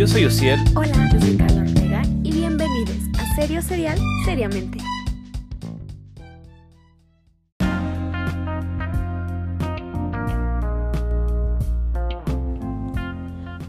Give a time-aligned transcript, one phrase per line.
[0.00, 0.58] Yo soy Ociel.
[0.74, 4.78] Hola, yo soy Carla Ortega y bienvenidos a Serio Serial Seriamente.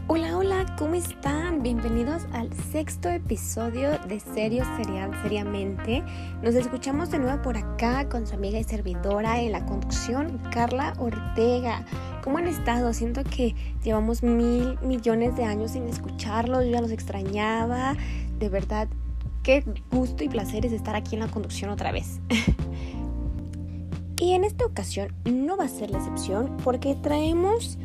[0.06, 1.62] Hola, hola, ¿cómo están?
[1.62, 6.02] Bienvenidos al sexto episodio de Serio Serial Seriamente.
[6.42, 10.94] Nos escuchamos de nuevo por acá con su amiga y servidora en la conducción, Carla
[10.96, 11.84] Ortega.
[12.22, 12.92] ¿Cómo han estado?
[12.94, 17.96] Siento que llevamos mil millones de años sin escucharlos, yo ya los extrañaba.
[18.38, 18.88] De verdad,
[19.42, 22.20] qué gusto y placer es estar aquí en la conducción otra vez.
[24.20, 27.76] y en esta ocasión no va a ser la excepción porque traemos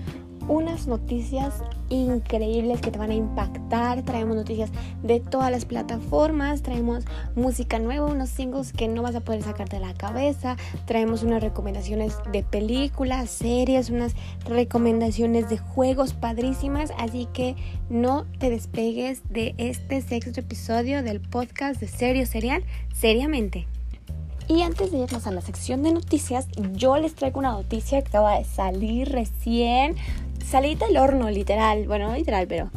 [0.47, 1.55] unas noticias
[1.89, 4.03] increíbles que te van a impactar.
[4.03, 4.71] Traemos noticias
[5.03, 7.05] de todas las plataformas, traemos
[7.35, 11.41] música nueva, unos singles que no vas a poder sacarte de la cabeza, traemos unas
[11.41, 14.13] recomendaciones de películas, series, unas
[14.45, 17.55] recomendaciones de juegos padrísimas, así que
[17.89, 23.67] no te despegues de este sexto episodio del podcast de Serio Serial, seriamente.
[24.49, 28.07] Y antes de irnos a la sección de noticias, yo les traigo una noticia que
[28.07, 29.97] acaba de salir recién
[30.47, 31.87] salí del horno, literal.
[31.87, 32.71] Bueno, no literal, pero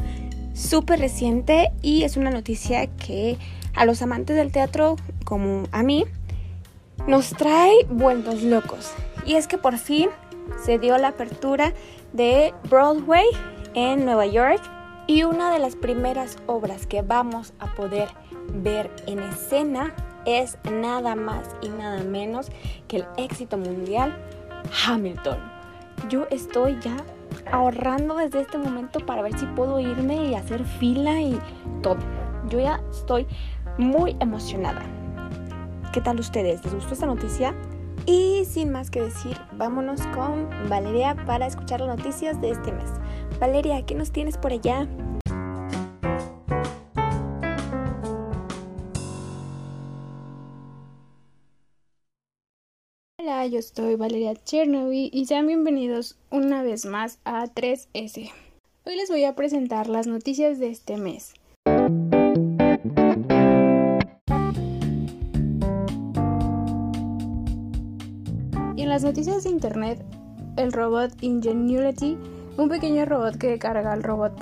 [0.53, 3.37] súper reciente y es una noticia que
[3.75, 6.05] a los amantes del teatro, como a mí,
[7.07, 8.93] nos trae vueltos locos.
[9.25, 10.09] Y es que por fin
[10.63, 11.73] se dio la apertura
[12.13, 13.25] de Broadway
[13.73, 14.61] en Nueva York
[15.07, 18.09] y una de las primeras obras que vamos a poder
[18.53, 22.49] ver en escena es nada más y nada menos
[22.87, 24.15] que el éxito mundial
[24.85, 25.39] Hamilton.
[26.09, 26.97] Yo estoy ya
[27.51, 31.39] ahorrando desde este momento para ver si puedo irme y hacer fila y
[31.81, 31.97] todo.
[32.49, 33.27] Yo ya estoy
[33.77, 34.81] muy emocionada.
[35.93, 36.63] ¿Qué tal ustedes?
[36.63, 37.53] ¿Les gustó esta noticia?
[38.05, 42.89] Y sin más que decir, vámonos con Valeria para escuchar las noticias de este mes.
[43.39, 44.87] Valeria, ¿qué nos tienes por allá?
[53.21, 58.31] Hola, yo soy Valeria Chernobyl y sean bienvenidos una vez más a 3S.
[58.83, 61.35] Hoy les voy a presentar las noticias de este mes.
[68.75, 70.03] Y en las noticias de internet,
[70.57, 72.17] el robot Ingenuity,
[72.61, 74.39] un pequeño robot que carga al robot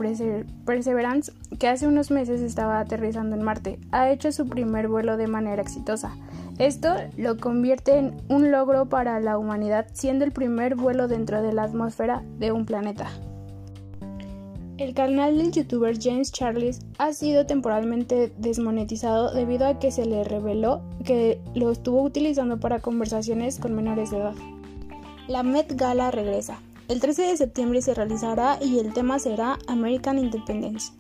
[0.66, 5.28] Perseverance, que hace unos meses estaba aterrizando en Marte, ha hecho su primer vuelo de
[5.28, 6.12] manera exitosa.
[6.58, 11.54] Esto lo convierte en un logro para la humanidad, siendo el primer vuelo dentro de
[11.54, 13.10] la atmósfera de un planeta.
[14.78, 20.26] El canal del youtuber James Charles ha sido temporalmente desmonetizado debido a que se le
[20.26, 24.36] reveló que lo estuvo utilizando para conversaciones con menores de edad.
[25.28, 26.60] La Met Gala regresa.
[26.90, 30.92] El 13 de septiembre se realizará y el tema será American Independence.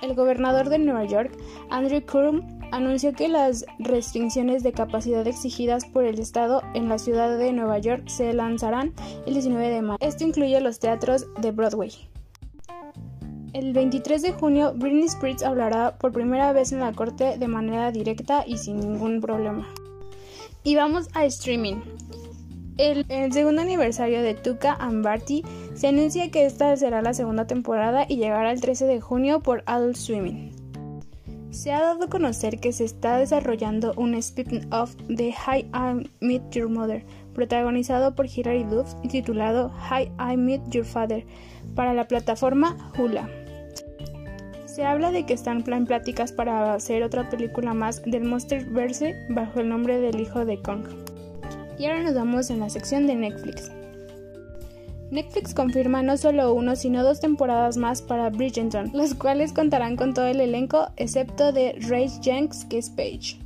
[0.00, 1.30] El gobernador de Nueva York,
[1.68, 2.40] Andrew Cuomo,
[2.72, 7.78] anunció que las restricciones de capacidad exigidas por el Estado en la ciudad de Nueva
[7.80, 8.94] York se lanzarán
[9.26, 9.98] el 19 de mayo.
[10.00, 11.92] Esto incluye los teatros de Broadway.
[13.52, 17.92] El 23 de junio, Britney Spears hablará por primera vez en la corte de manera
[17.92, 19.68] directa y sin ningún problema.
[20.62, 21.76] Y vamos a streaming.
[22.76, 27.46] El, el, segundo aniversario de Tuca and Barty se anuncia que esta será la segunda
[27.46, 30.50] temporada y llegará el 13 de junio por Adult Swimming.
[31.50, 36.50] Se ha dado a conocer que se está desarrollando un spin-off de Hi I Meet
[36.50, 41.24] Your Mother, protagonizado por Hilary Duff y titulado Hi I Meet Your Father,
[41.76, 43.30] para la plataforma Hula.
[44.66, 49.60] Se habla de que están en pláticas para hacer otra película más del Monsterverse bajo
[49.60, 51.03] el nombre del hijo de Kong.
[51.78, 53.70] Y ahora nos vamos en la sección de Netflix.
[55.10, 60.14] Netflix confirma no solo uno, sino dos temporadas más para Bridgerton, las cuales contarán con
[60.14, 63.38] todo el elenco excepto de Rachel Jenks, que es Paige.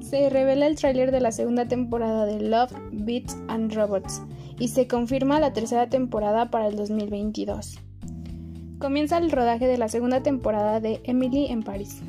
[0.00, 4.22] Se revela el tráiler de la segunda temporada de Love, Beats and Robots
[4.58, 7.78] y se confirma la tercera temporada para el 2022.
[8.78, 12.02] Comienza el rodaje de la segunda temporada de Emily en París.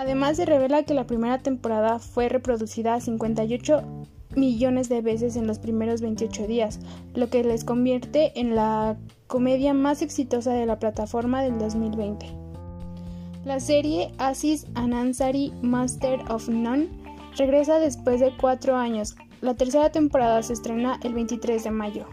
[0.00, 3.82] Además se revela que la primera temporada fue reproducida a 58
[4.34, 6.80] millones de veces en los primeros 28 días,
[7.12, 12.24] lo que les convierte en la comedia más exitosa de la plataforma del 2020.
[13.44, 16.88] La serie Aziz Anansari Master of None
[17.36, 19.16] regresa después de cuatro años.
[19.42, 22.06] La tercera temporada se estrena el 23 de mayo.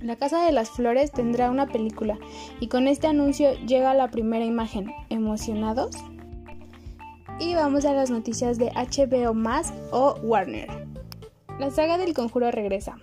[0.00, 2.18] La Casa de las Flores tendrá una película
[2.58, 4.90] y con este anuncio llega la primera imagen.
[5.10, 5.94] ¿Emocionados?
[7.38, 10.68] Y vamos a las noticias de HBO Más o Warner.
[11.58, 12.96] La saga del conjuro regresa.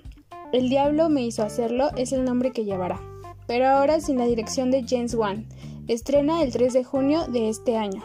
[0.52, 3.00] El diablo me hizo hacerlo es el nombre que llevará.
[3.46, 5.46] pero ahora sin la dirección de James Wan.
[5.88, 8.02] Estrena el 3 de junio de este año.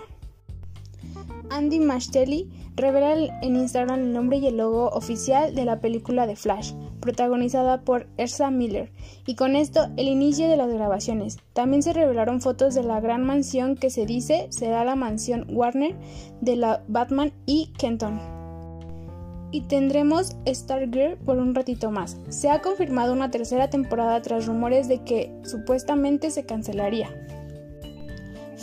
[1.48, 6.36] Andy Mashtelly revela en Instagram el nombre y el logo oficial de la película de
[6.36, 8.90] Flash, protagonizada por Ersa Miller,
[9.26, 11.38] y con esto el inicio de las grabaciones.
[11.52, 15.96] También se revelaron fotos de la gran mansión que se dice será la mansión Warner
[16.40, 18.20] de la Batman y Kenton.
[19.50, 22.18] Y tendremos Stargirl por un ratito más.
[22.28, 27.08] Se ha confirmado una tercera temporada tras rumores de que supuestamente se cancelaría.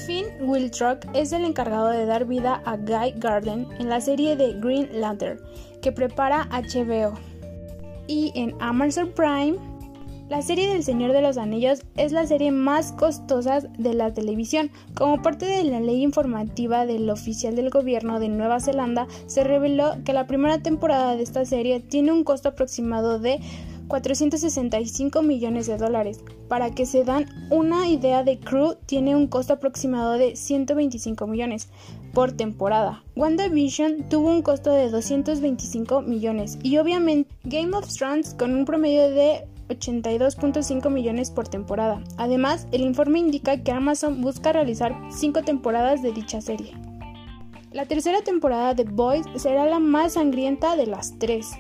[0.06, 4.54] Finn Wittrock es el encargado de dar vida a Guy Garden en la serie de
[4.54, 5.40] Green Lantern
[5.82, 7.18] que prepara HBO.
[8.07, 9.57] Y en Amazon Prime,
[10.30, 14.72] la serie del Señor de los Anillos es la serie más costosa de la televisión.
[14.96, 20.04] Como parte de la ley informativa del oficial del gobierno de Nueva Zelanda, se reveló
[20.04, 23.40] que la primera temporada de esta serie tiene un costo aproximado de
[23.88, 26.22] 465 millones de dólares.
[26.48, 31.69] Para que se dan una idea de Crew tiene un costo aproximado de 125 millones
[32.15, 33.03] por temporada.
[33.15, 39.12] WandaVision tuvo un costo de 225 millones y obviamente Game of Thrones con un promedio
[39.12, 42.01] de 82.5 millones por temporada.
[42.17, 46.73] Además, el informe indica que Amazon busca realizar 5 temporadas de dicha serie.
[47.71, 51.51] La tercera temporada de Boys será la más sangrienta de las tres.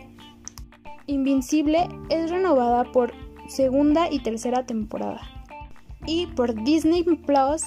[1.07, 3.11] Invincible es renovada por
[3.49, 5.19] segunda y tercera temporada.
[6.07, 7.63] Y por Disney Plus,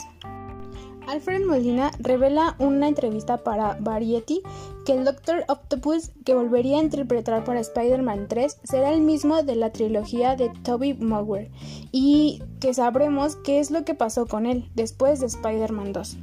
[1.08, 4.42] Alfred Molina revela una entrevista para Variety
[4.84, 9.56] que el Doctor Octopus que volvería a interpretar para Spider-Man 3 será el mismo de
[9.56, 11.50] la trilogía de Tobey Maguire
[11.92, 16.18] y que sabremos qué es lo que pasó con él después de Spider-Man 2.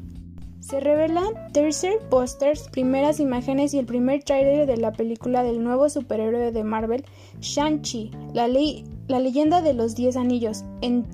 [0.60, 5.90] Se revelan tercer pósters, primeras imágenes y el primer tráiler de la película del nuevo
[5.90, 7.06] superhéroe de Marvel,
[7.40, 10.64] Shang-Chi, la, la, leyenda de los 10 anillos.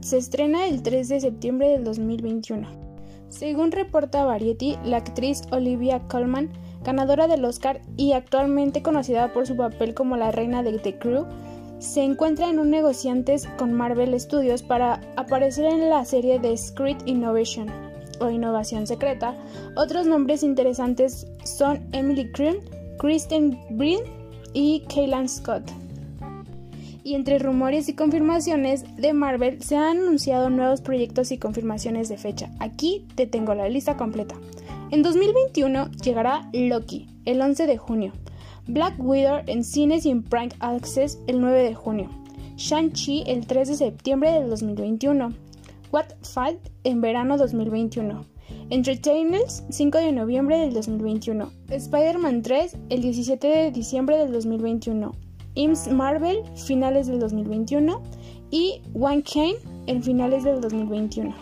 [0.01, 2.90] se estrena el 3 de septiembre del 2021.
[3.31, 6.49] Según reporta Variety, la actriz Olivia Colman,
[6.83, 11.25] ganadora del Oscar y actualmente conocida por su papel como la reina de The Crew,
[11.79, 17.01] se encuentra en un negociantes con Marvel Studios para aparecer en la serie de Secret
[17.05, 17.67] Innovation
[18.19, 19.33] o Innovación Secreta.
[19.77, 22.57] Otros nombres interesantes son Emily Krim,
[22.99, 24.01] Kristen Breen
[24.53, 25.63] y Kaylan Scott.
[27.03, 32.17] Y entre rumores y confirmaciones de Marvel se han anunciado nuevos proyectos y confirmaciones de
[32.17, 32.51] fecha.
[32.59, 34.35] Aquí te tengo la lista completa.
[34.91, 38.13] En 2021 llegará Loki, el 11 de junio.
[38.67, 42.09] Black Widow en cines y en Prime Access el 9 de junio.
[42.57, 45.33] Shang-Chi el 3 de septiembre del 2021.
[45.91, 48.25] What Fight en verano 2021.
[48.69, 51.51] Entertainers 5 de noviembre del 2021.
[51.69, 55.11] Spider-Man 3 el 17 de diciembre del 2021.
[55.55, 58.01] IMS Marvel finales del 2021
[58.51, 59.55] y One Kane
[59.87, 61.33] en finales del 2021.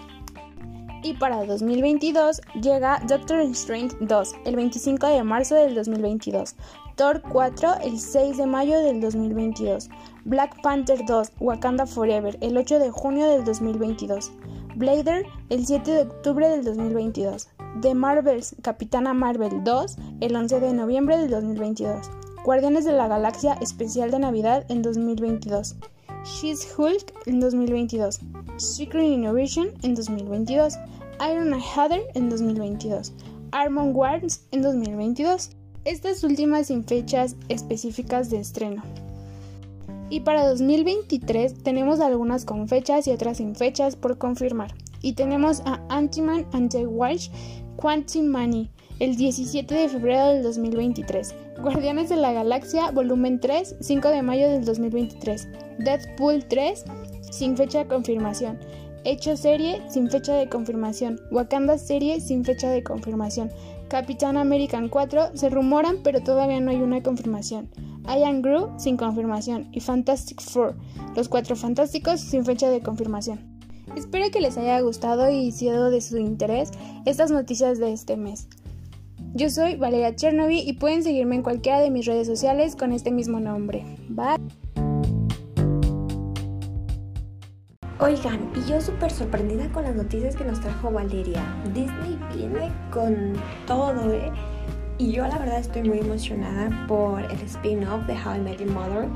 [1.01, 6.55] Y para 2022 llega Doctor Strange 2 el 25 de marzo del 2022,
[6.95, 9.89] Thor 4 el 6 de mayo del 2022,
[10.25, 14.31] Black Panther 2 Wakanda Forever el 8 de junio del 2022,
[14.75, 17.47] Blader el 7 de octubre del 2022.
[17.81, 22.09] The Marvels Capitana Marvel 2 el 11 de noviembre del 2022.
[22.43, 25.75] Guardianes de la Galaxia especial de Navidad en 2022.
[26.23, 28.21] She's Hulk en 2022.
[28.55, 30.75] Secret Innovation en 2022.
[31.29, 33.11] Iron Heather en 2022.
[33.51, 35.49] Armon Wars en 2022.
[35.83, 38.83] Estas últimas sin fechas específicas de estreno.
[40.09, 44.73] Y para 2023 tenemos algunas con fechas y otras sin fechas por confirmar.
[45.01, 47.29] Y tenemos a Anti-Man Anti-Watch
[47.75, 51.35] Quantum Money el 17 de febrero del 2023.
[51.61, 55.49] Guardianes de la Galaxia Volumen 3, 5 de mayo del 2023.
[55.79, 56.85] Deadpool 3,
[57.31, 58.57] sin fecha de confirmación.
[59.03, 61.19] Hecho serie, sin fecha de confirmación.
[61.31, 63.51] Wakanda serie, sin fecha de confirmación.
[63.89, 67.69] Capitán American 4, se rumoran pero todavía no hay una confirmación.
[68.07, 70.77] Ian Grew sin confirmación y Fantastic Four,
[71.17, 73.59] los cuatro fantásticos sin fecha de confirmación.
[73.97, 76.71] Espero que les haya gustado y sido de su interés
[77.05, 78.47] estas noticias de este mes.
[79.35, 83.11] Yo soy Valeria Chernovi y pueden seguirme en cualquiera de mis redes sociales con este
[83.11, 83.85] mismo nombre.
[84.09, 84.37] Bye.
[87.99, 91.43] Oigan, y yo súper sorprendida con las noticias que nos trajo Valeria.
[91.75, 93.33] Disney viene con
[93.67, 94.31] todo, ¿eh?
[94.97, 98.71] Y yo la verdad estoy muy emocionada por el spin-off de How I Met Your
[98.71, 99.07] Mother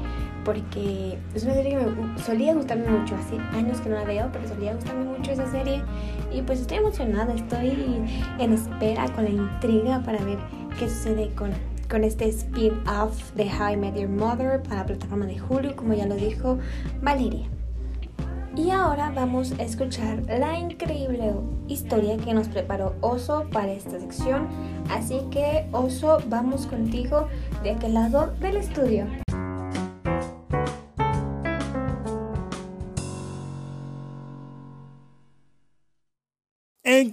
[0.43, 4.29] porque es una serie que me solía gustarme mucho, hace años que no la veo,
[4.31, 5.81] pero solía gustarme mucho esa serie
[6.33, 8.01] y pues estoy emocionada, estoy
[8.39, 10.37] en espera con la intriga para ver
[10.77, 11.51] qué sucede con,
[11.89, 15.93] con este spin-off de How I Met Your Mother para la plataforma de Hulu, como
[15.93, 16.57] ya lo dijo
[17.01, 17.47] Valeria.
[18.55, 21.33] Y ahora vamos a escuchar la increíble
[21.67, 24.47] historia que nos preparó Oso para esta sección.
[24.91, 27.27] Así que Oso, vamos contigo
[27.63, 29.22] de aquel lado del estudio.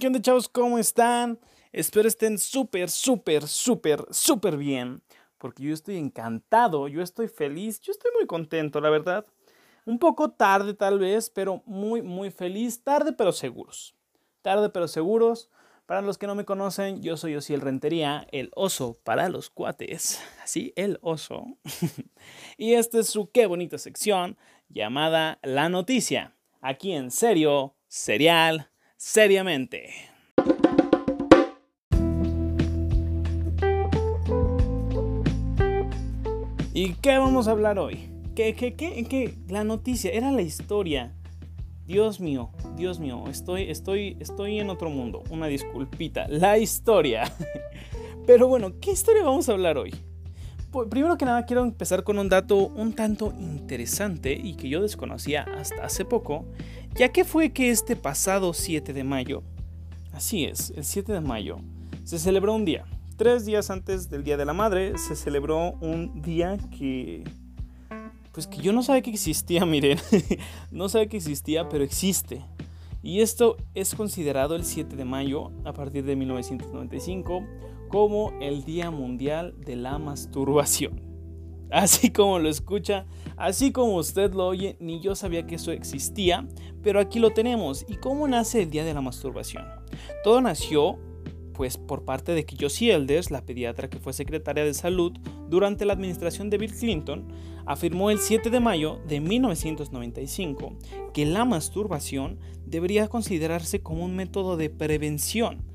[0.01, 0.49] ¿Qué onda chavos?
[0.49, 1.39] ¿Cómo están?
[1.71, 5.03] Espero estén súper, súper, súper, súper bien.
[5.37, 9.27] Porque yo estoy encantado, yo estoy feliz, yo estoy muy contento, la verdad.
[9.85, 12.83] Un poco tarde tal vez, pero muy, muy feliz.
[12.83, 13.93] Tarde pero seguros.
[14.41, 15.51] Tarde pero seguros.
[15.85, 20.19] Para los que no me conocen, yo soy el Rentería, el oso para los cuates.
[20.43, 21.45] Así, el oso.
[22.57, 24.35] y esta es su qué bonita sección
[24.67, 26.35] llamada La Noticia.
[26.59, 28.70] Aquí en serio, serial,
[29.01, 29.89] seriamente.
[36.71, 38.11] ¿Y qué vamos a hablar hoy?
[38.35, 39.33] ¿Qué, qué, qué, qué?
[39.49, 41.15] La noticia, era la historia.
[41.87, 45.23] Dios mío, Dios mío, estoy, estoy, estoy en otro mundo.
[45.31, 46.27] Una disculpita.
[46.27, 47.23] La historia.
[48.27, 49.95] Pero bueno, ¿qué historia vamos a hablar hoy?
[50.71, 54.81] Pues, primero que nada quiero empezar con un dato un tanto interesante y que yo
[54.81, 56.45] desconocía hasta hace poco,
[56.95, 59.43] ya que fue que este pasado 7 de mayo,
[60.13, 61.59] así es, el 7 de mayo,
[62.05, 62.85] se celebró un día.
[63.17, 67.23] Tres días antes del Día de la Madre se celebró un día que
[68.31, 69.99] pues que yo no sabía que existía, miren,
[70.71, 72.41] no sabía que existía, pero existe.
[73.03, 77.43] Y esto es considerado el 7 de mayo a partir de 1995
[77.91, 81.01] como el Día Mundial de la Masturbación.
[81.71, 83.05] Así como lo escucha,
[83.37, 86.47] así como usted lo oye, ni yo sabía que eso existía,
[86.81, 87.85] pero aquí lo tenemos.
[87.87, 89.65] ¿Y cómo nace el Día de la Masturbación?
[90.23, 90.99] Todo nació
[91.53, 95.11] pues por parte de Kiyoshi Elders, la pediatra que fue secretaria de salud
[95.49, 97.27] durante la administración de Bill Clinton,
[97.65, 100.77] afirmó el 7 de mayo de 1995
[101.13, 105.70] que la masturbación debería considerarse como un método de prevención.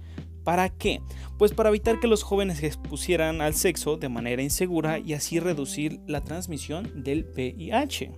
[0.47, 1.01] ¿Para qué?
[1.39, 5.41] Pues para evitar que los jóvenes se expusieran al sexo de manera insegura y así
[5.41, 8.13] reducir la transmisión del VIH.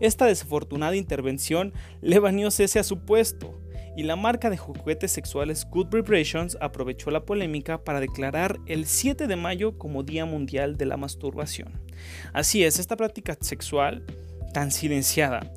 [0.00, 3.62] Esta desafortunada intervención le bañó cese a su puesto
[3.96, 9.28] y la marca de juguetes sexuales Good Vibrations aprovechó la polémica para declarar el 7
[9.28, 11.80] de mayo como Día Mundial de la Masturbación.
[12.32, 14.04] Así es, esta práctica sexual
[14.52, 15.52] tan silenciada,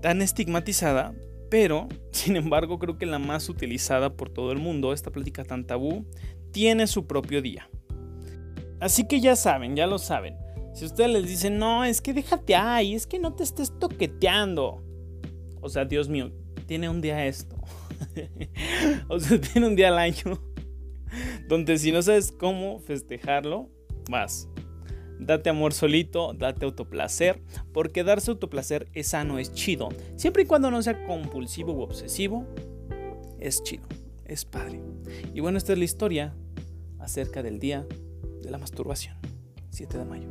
[0.00, 1.12] tan estigmatizada,
[1.52, 5.66] pero sin embargo creo que la más utilizada por todo el mundo, esta práctica tan
[5.66, 6.06] tabú,
[6.50, 7.68] tiene su propio día.
[8.80, 10.34] Así que ya saben, ya lo saben.
[10.74, 14.82] Si ustedes les dicen, no, es que déjate ahí, es que no te estés toqueteando.
[15.60, 16.32] O sea, Dios mío,
[16.66, 17.54] tiene un día esto.
[19.08, 20.42] o sea, tiene un día al año.
[21.48, 23.68] Donde si no sabes cómo festejarlo,
[24.08, 24.48] vas.
[25.18, 27.40] Date amor solito, date autoplacer,
[27.72, 29.90] porque darse autoplacer es sano, es chido.
[30.16, 32.46] Siempre y cuando no sea compulsivo u obsesivo,
[33.38, 33.84] es chido,
[34.24, 34.80] es padre.
[35.34, 36.34] Y bueno, esta es la historia
[36.98, 37.86] acerca del día
[38.42, 39.16] de la masturbación,
[39.70, 40.28] 7 de mayo.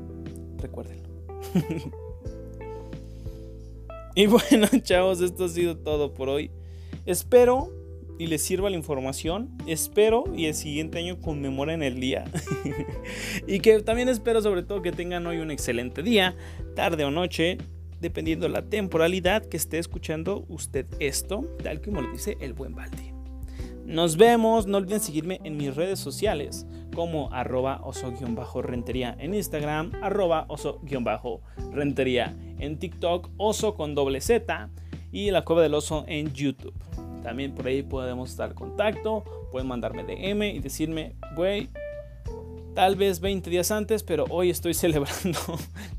[0.58, 1.10] Recuérdenlo.
[4.16, 6.52] y bueno, chavos, esto ha sido todo por hoy.
[7.06, 7.81] Espero
[8.22, 9.50] y les sirva la información.
[9.66, 12.26] Espero y el siguiente año conmemoren el día.
[13.48, 16.36] y que también espero sobre todo que tengan hoy un excelente día,
[16.76, 17.58] tarde o noche,
[18.00, 22.76] dependiendo de la temporalidad que esté escuchando usted esto, tal como lo dice el buen
[22.76, 23.12] Baldi.
[23.86, 30.46] Nos vemos, no olviden seguirme en mis redes sociales como arroba oso-rentería en Instagram, arroba
[30.48, 34.70] oso-rentería en TikTok, oso con doble Z
[35.12, 36.76] y la cueva del oso en YouTube.
[37.24, 41.70] También por ahí podemos estar en contacto, pueden mandarme DM y decirme, güey,
[42.74, 45.40] tal vez 20 días antes, pero hoy estoy celebrando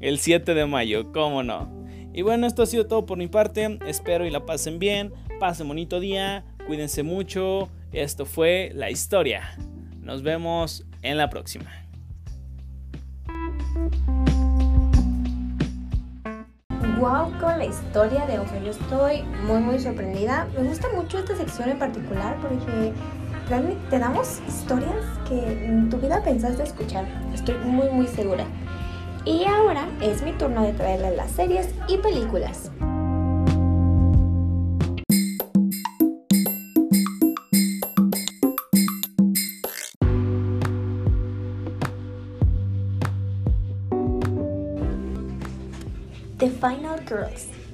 [0.01, 1.83] el 7 de mayo, ¿cómo no?
[2.15, 5.69] Y bueno, esto ha sido todo por mi parte, espero y la pasen bien, pasen
[5.69, 9.57] bonito día, cuídense mucho, esto fue la historia.
[10.01, 11.82] Nos vemos en la próxima.
[17.03, 18.55] Wow con la historia de Oso.
[18.65, 20.47] Yo estoy muy, muy sorprendida.
[20.57, 22.93] Me gusta mucho esta sección en particular porque
[23.49, 27.05] realmente te damos historias que en tu vida pensaste escuchar.
[27.35, 28.45] Estoy muy, muy segura.
[29.25, 32.71] Y ahora es mi turno de traerles las series y películas.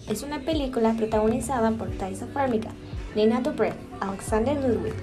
[0.09, 2.71] Es una película protagonizada por Thaisa Farmiga,
[3.15, 4.95] Nina Dobrev, Alexander Ludwig,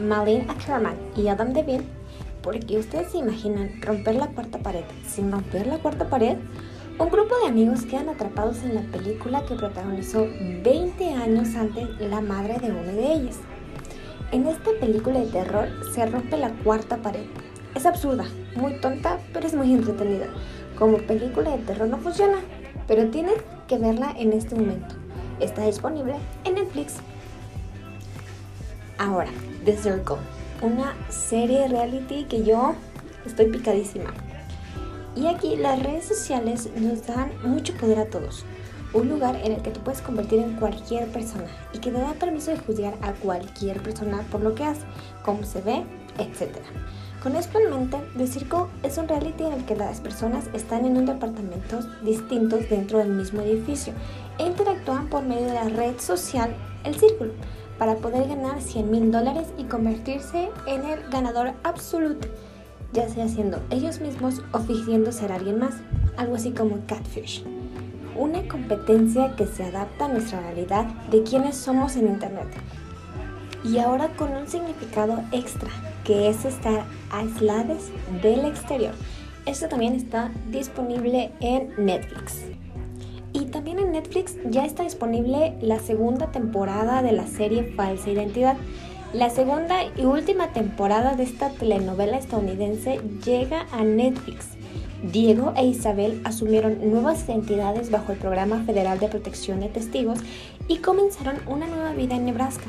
[0.00, 1.84] Malin Ackerman y Adam Devine.
[2.42, 6.36] Porque ustedes se imaginan romper la cuarta pared sin romper la cuarta pared,
[6.98, 10.26] Un grupo de amigos quedan atrapados en la película que protagonizó
[10.62, 13.36] 20 años antes la madre de uno de ellos.
[14.32, 17.26] En esta película de terror se rompe la cuarta pared.
[17.74, 20.26] Es absurda, muy tonta, pero es muy entretenida.
[20.78, 22.38] Como película de terror no funciona,
[22.88, 23.34] pero tienes
[23.66, 24.94] que verla en este momento.
[25.40, 26.94] Está disponible en Netflix.
[28.98, 29.30] Ahora,
[29.64, 30.16] The Circle,
[30.62, 32.74] una serie reality que yo
[33.26, 34.14] estoy picadísima.
[35.14, 38.44] Y aquí las redes sociales nos dan mucho poder a todos.
[38.92, 42.12] Un lugar en el que tú puedes convertir en cualquier persona y que te da
[42.14, 44.82] permiso de juzgar a cualquier persona por lo que hace,
[45.24, 45.84] cómo se ve,
[46.18, 46.56] etc.
[47.22, 50.84] Con esto en mente, The Circle es un reality en el que las personas están
[50.84, 53.92] en un departamento distintos dentro del mismo edificio
[54.38, 56.54] e interactúan por medio de la red social
[56.84, 57.32] El Círculo
[57.78, 62.28] para poder ganar 100 mil dólares y convertirse en el ganador absoluto
[62.92, 65.74] ya sea siendo ellos mismos o fingiendo ser alguien más,
[66.16, 67.44] algo así como Catfish.
[68.16, 72.48] Una competencia que se adapta a nuestra realidad de quienes somos en Internet.
[73.62, 75.68] Y ahora con un significado extra,
[76.06, 77.90] que es estar aislados
[78.22, 78.92] del exterior.
[79.44, 82.42] Esto también está disponible en Netflix.
[83.32, 88.56] Y también en Netflix ya está disponible la segunda temporada de la serie Falsa Identidad
[89.12, 94.48] la segunda y última temporada de esta telenovela estadounidense llega a Netflix.
[95.10, 100.18] Diego e Isabel asumieron nuevas identidades bajo el Programa Federal de Protección de Testigos
[100.68, 102.66] y comenzaron una nueva vida en Nebraska.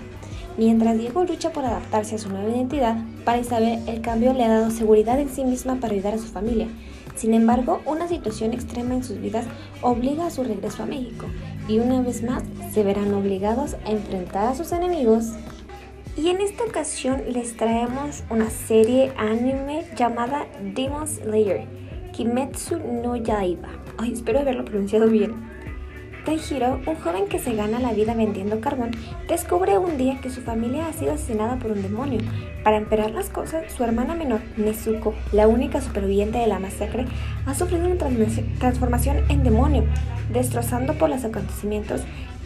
[0.57, 4.49] Mientras Diego lucha por adaptarse a su nueva identidad, para Isabel el cambio le ha
[4.49, 6.67] dado seguridad en sí misma para ayudar a su familia.
[7.15, 9.45] Sin embargo, una situación extrema en sus vidas
[9.81, 11.27] obliga a su regreso a México
[11.67, 15.33] y una vez más se verán obligados a enfrentar a sus enemigos
[16.17, 21.67] y en esta ocasión les traemos una serie anime llamada Demon Slayer,
[22.11, 23.69] Kimetsu no Yaiba.
[23.99, 25.35] Ay, espero haberlo pronunciado bien.
[26.27, 28.91] Taihiro, un joven que se gana la vida vendiendo carbón,
[29.29, 32.19] descubre un día que su familia ha sido asesinada por un demonio.
[32.65, 37.05] Para empeorar las cosas, su hermana menor, Nezuko, la única superviviente de la masacre,
[37.45, 37.95] ha sufrido una
[38.59, 39.85] transformación en demonio,
[40.33, 42.01] destrozando por los acontecimientos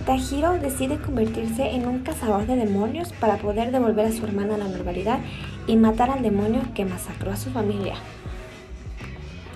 [0.05, 4.57] Tajiro decide convertirse en un cazador de demonios para poder devolver a su hermana a
[4.57, 5.19] la normalidad
[5.67, 7.95] y matar al demonio que masacró a su familia.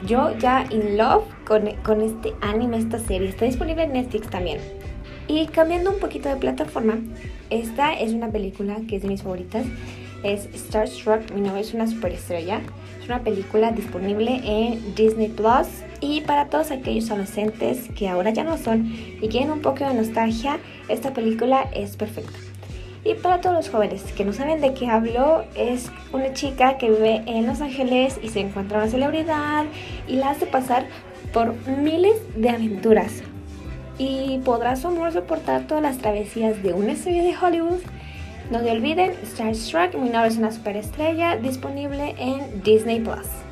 [0.06, 3.30] Yo ya in love con, con este anime, esta serie.
[3.30, 4.60] Está disponible en Netflix también.
[5.28, 7.00] Y cambiando un poquito de plataforma,
[7.50, 9.66] esta es una película que es de mis favoritas.
[10.24, 12.62] Es Starstruck, mi novio es una superestrella.
[13.00, 15.68] Es una película disponible en Disney Plus
[16.02, 18.92] y para todos aquellos adolescentes que ahora ya no son
[19.22, 22.45] y quieren un poco de nostalgia, esta película es perfecta.
[23.06, 26.90] Y para todos los jóvenes que no saben de qué hablo, es una chica que
[26.90, 29.66] vive en Los Ángeles y se encuentra una celebridad
[30.08, 30.88] y la hace pasar
[31.32, 33.22] por miles de aventuras.
[34.00, 37.80] Y podrá su amor soportar todas las travesías de una estrella de Hollywood.
[38.50, 43.45] No se olviden, Starstruck, mi nombre es una superestrella, disponible en Disney Plus.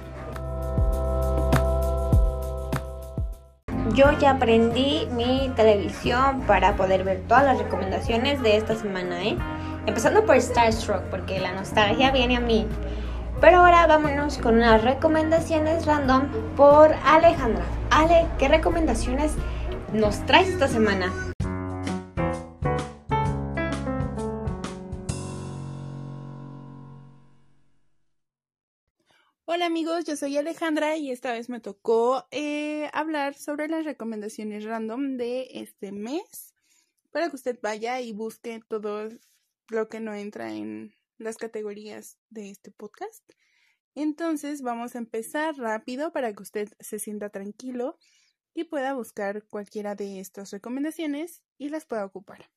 [3.94, 9.38] Yo ya aprendí mi televisión para poder ver todas las recomendaciones de esta semana, ¿eh?
[9.86, 12.66] Empezando por Starstruck, porque la nostalgia viene a mí.
[13.40, 17.66] Pero ahora vámonos con unas recomendaciones random por Alejandra.
[17.92, 19.34] Ale, ¿qué recomendaciones
[19.92, 21.33] nos traes esta semana?
[29.56, 34.64] Hola amigos, yo soy Alejandra y esta vez me tocó eh, hablar sobre las recomendaciones
[34.64, 36.56] random de este mes
[37.12, 39.10] para que usted vaya y busque todo
[39.70, 43.24] lo que no entra en las categorías de este podcast.
[43.94, 48.00] Entonces vamos a empezar rápido para que usted se sienta tranquilo
[48.56, 52.50] y pueda buscar cualquiera de estas recomendaciones y las pueda ocupar.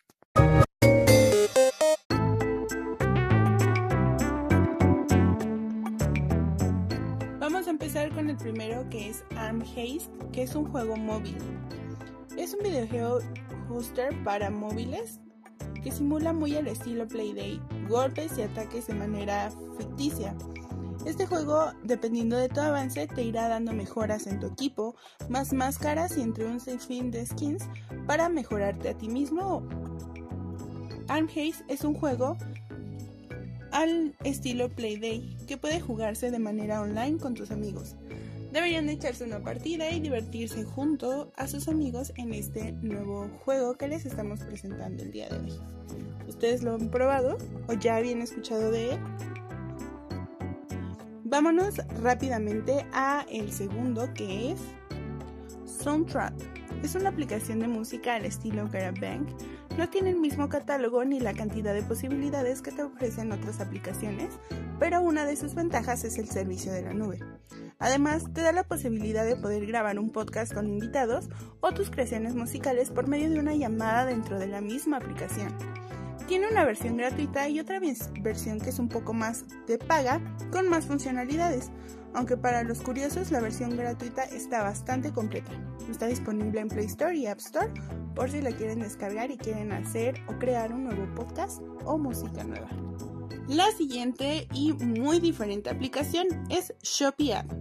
[7.76, 11.36] Empezar con el primero que es Arm Haste, que es un juego móvil.
[12.34, 13.18] Es un videojuego
[13.68, 15.20] hoster para móviles
[15.82, 20.34] que simula muy el estilo Playdate, golpes y ataques de manera ficticia.
[21.04, 24.96] Este juego, dependiendo de tu avance, te irá dando mejoras en tu equipo,
[25.28, 27.68] más máscaras y entre un sinfín de skins
[28.06, 29.62] para mejorarte a ti mismo.
[31.08, 32.38] Arm Haste es un juego
[33.76, 37.94] al estilo Playday, que puede jugarse de manera online con tus amigos.
[38.50, 43.86] Deberían echarse una partida y divertirse junto a sus amigos en este nuevo juego que
[43.86, 45.52] les estamos presentando el día de hoy.
[46.26, 47.36] ¿Ustedes lo han probado
[47.68, 48.98] o ya habían escuchado de él?
[51.24, 54.60] Vámonos rápidamente a el segundo que es
[55.66, 56.32] Soundtrack.
[56.82, 59.28] Es una aplicación de música al estilo GarageBand.
[59.76, 64.30] No tiene el mismo catálogo ni la cantidad de posibilidades que te ofrecen otras aplicaciones,
[64.78, 67.20] pero una de sus ventajas es el servicio de la nube.
[67.78, 71.28] Además, te da la posibilidad de poder grabar un podcast con invitados
[71.60, 75.54] o tus creaciones musicales por medio de una llamada dentro de la misma aplicación.
[76.26, 77.80] Tiene una versión gratuita y otra
[78.20, 81.70] versión que es un poco más de paga con más funcionalidades,
[82.14, 85.52] aunque para los curiosos la versión gratuita está bastante completa.
[85.88, 87.72] Está disponible en Play Store y App Store
[88.16, 92.42] por si la quieren descargar y quieren hacer o crear un nuevo podcast o música
[92.42, 92.68] nueva.
[93.46, 97.52] La siguiente y muy diferente aplicación es Shopee App.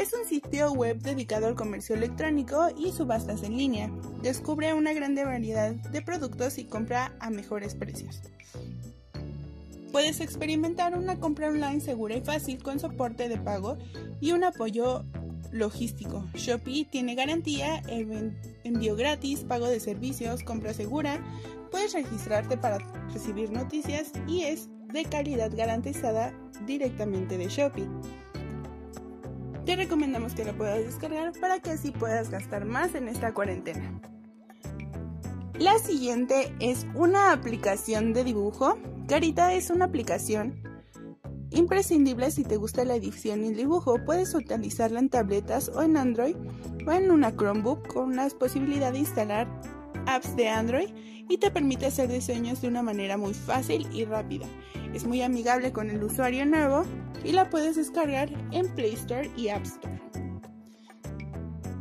[0.00, 3.90] Es un sitio web dedicado al comercio electrónico y subastas en línea.
[4.22, 8.22] Descubre una gran variedad de productos y compra a mejores precios.
[9.92, 13.76] Puedes experimentar una compra online segura y fácil con soporte de pago
[14.22, 15.04] y un apoyo
[15.52, 16.24] logístico.
[16.32, 17.82] Shopee tiene garantía,
[18.64, 21.22] envío gratis, pago de servicios, compra segura.
[21.70, 22.78] Puedes registrarte para
[23.12, 26.32] recibir noticias y es de calidad garantizada
[26.64, 27.86] directamente de Shopee.
[29.70, 34.00] Te recomendamos que lo puedas descargar para que así puedas gastar más en esta cuarentena.
[35.60, 38.76] La siguiente es una aplicación de dibujo.
[39.06, 40.60] Carita es una aplicación
[41.52, 44.04] imprescindible si te gusta la edición y el dibujo.
[44.04, 46.34] Puedes utilizarla en tabletas o en Android
[46.84, 49.46] o en una Chromebook con la posibilidad de instalar
[50.06, 50.90] apps de Android
[51.28, 54.46] y te permite hacer diseños de una manera muy fácil y rápida.
[54.94, 56.84] Es muy amigable con el usuario nuevo
[57.24, 60.00] y la puedes descargar en Play Store y App Store.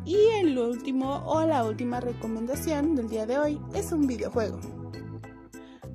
[0.05, 4.59] Y el último o la última recomendación del día de hoy es un videojuego.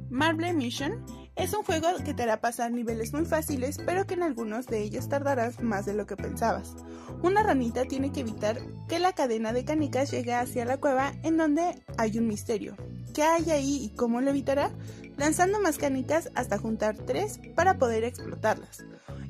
[0.09, 1.05] Marble Mission
[1.37, 4.83] es un juego que te hará pasar niveles muy fáciles, pero que en algunos de
[4.83, 6.77] ellos tardarás más de lo que pensabas.
[7.23, 11.37] Una ranita tiene que evitar que la cadena de canicas llegue hacia la cueva en
[11.37, 12.77] donde hay un misterio.
[13.15, 14.73] ¿Qué hay ahí y cómo lo evitará?
[15.17, 18.85] Lanzando más canicas hasta juntar tres para poder explotarlas.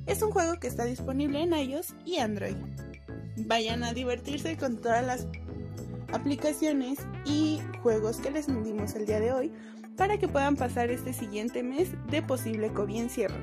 [0.06, 2.56] Es un juego que está disponible en iOS y Android
[3.36, 5.26] vayan a divertirse con todas las
[6.12, 9.52] aplicaciones y juegos que les dimos el día de hoy
[9.98, 13.36] para que puedan pasar este siguiente mes de posible COVID encierro.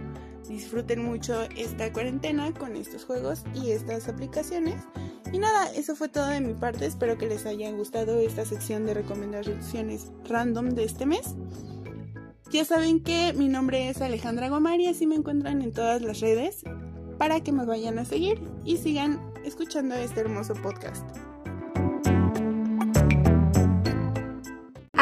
[0.51, 4.83] Disfruten mucho esta cuarentena con estos juegos y estas aplicaciones.
[5.31, 6.85] Y nada, eso fue todo de mi parte.
[6.85, 11.35] Espero que les haya gustado esta sección de recomendaciones random de este mes.
[12.51, 16.63] Ya saben que mi nombre es Alejandra Gomari, así me encuentran en todas las redes
[17.17, 21.20] para que me vayan a seguir y sigan escuchando este hermoso podcast.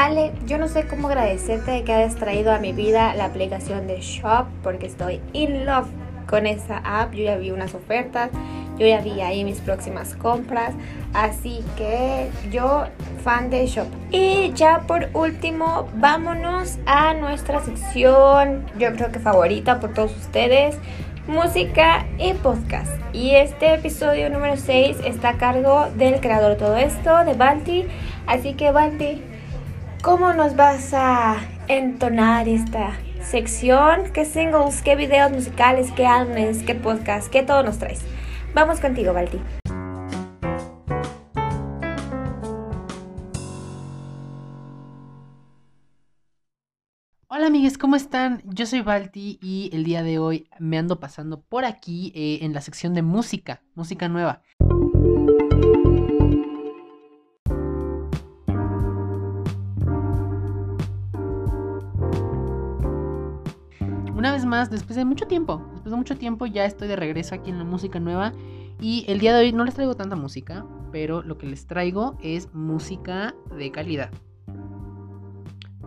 [0.10, 4.02] Ale, yo no sé cómo agradecerte que hayas traído a mi vida la aplicación de
[4.02, 5.86] Shop porque estoy in love
[6.26, 7.13] con esa app.
[7.13, 8.32] Yo ya vi unas ofertas,
[8.80, 10.74] yo ya vi ahí mis próximas compras,
[11.13, 12.86] así que yo
[13.24, 13.86] fan de Shop.
[14.10, 20.76] Y ya por último, vámonos a nuestra sección, yo creo que favorita por todos ustedes,
[21.28, 22.91] música y podcast.
[23.13, 27.86] Y este episodio número 6 está a cargo del creador de todo esto, de Balti.
[28.26, 29.22] Así que Balti,
[30.02, 34.12] ¿cómo nos vas a entonar esta sección?
[34.14, 38.02] ¿Qué singles, qué videos musicales, qué álbumes, qué podcast, qué todo nos traes?
[38.54, 39.40] Vamos contigo, Balti.
[47.32, 48.42] Hola amigues, ¿cómo están?
[48.46, 52.54] Yo soy Balti y el día de hoy me ando pasando por aquí eh, en
[52.54, 54.42] la sección de música, música nueva.
[64.20, 67.36] Una vez más, después de mucho tiempo, después de mucho tiempo ya estoy de regreso
[67.36, 68.34] aquí en la música nueva
[68.82, 72.18] y el día de hoy no les traigo tanta música, pero lo que les traigo
[72.22, 74.10] es música de calidad.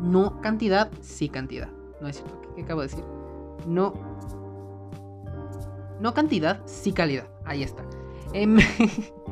[0.00, 1.68] No cantidad, sí cantidad.
[2.00, 2.40] No es cierto.
[2.56, 3.04] ¿Qué, acabo de decir?
[3.66, 3.92] No.
[6.00, 7.28] No cantidad, sí calidad.
[7.44, 7.84] Ahí está.
[8.32, 8.56] Em,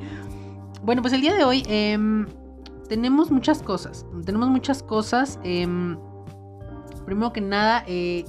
[0.83, 2.27] bueno, pues el día de hoy em,
[2.87, 4.05] tenemos muchas cosas.
[4.27, 5.41] Tenemos muchas cosas.
[5.43, 5.97] Em,
[7.07, 8.27] primero que nada, eh,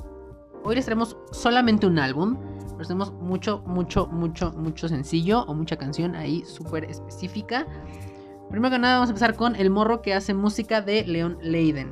[0.64, 2.38] hoy les traemos solamente un álbum.
[2.78, 7.68] Les tenemos mucho, mucho, mucho, mucho sencillo o mucha canción ahí súper específica.
[8.50, 11.92] Primero que nada, vamos a empezar con El morro que hace música de Leon Leiden.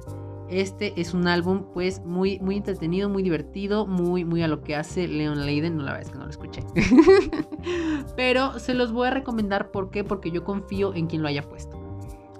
[0.49, 4.75] Este es un álbum pues muy, muy entretenido, muy divertido, muy, muy a lo que
[4.75, 5.77] hace Leon Leiden.
[5.77, 6.63] No, la verdad es que no lo escuché.
[8.15, 9.69] Pero se los voy a recomendar.
[9.69, 10.03] ¿Por qué?
[10.03, 11.78] Porque yo confío en quien lo haya puesto.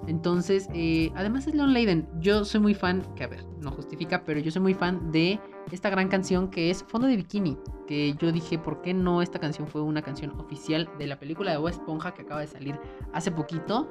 [0.06, 2.08] Entonces, eh, además es Leon Leiden.
[2.20, 5.38] Yo soy muy fan, que a ver, no justifica, pero yo soy muy fan de
[5.70, 7.58] esta gran canción que es Fondo de Bikini.
[7.86, 11.52] Que yo dije, ¿por qué no esta canción fue una canción oficial de la película
[11.52, 12.78] de Bob Esponja que acaba de salir
[13.12, 13.88] hace poquito?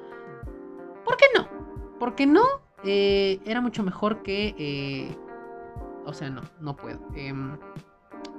[1.06, 1.48] ¿Por qué no?
[2.00, 2.44] ¿Por qué no?
[2.84, 4.56] Eh, era mucho mejor que...
[4.58, 5.16] eh,
[6.06, 7.00] o sea, no, no puedo.
[7.16, 7.58] Em,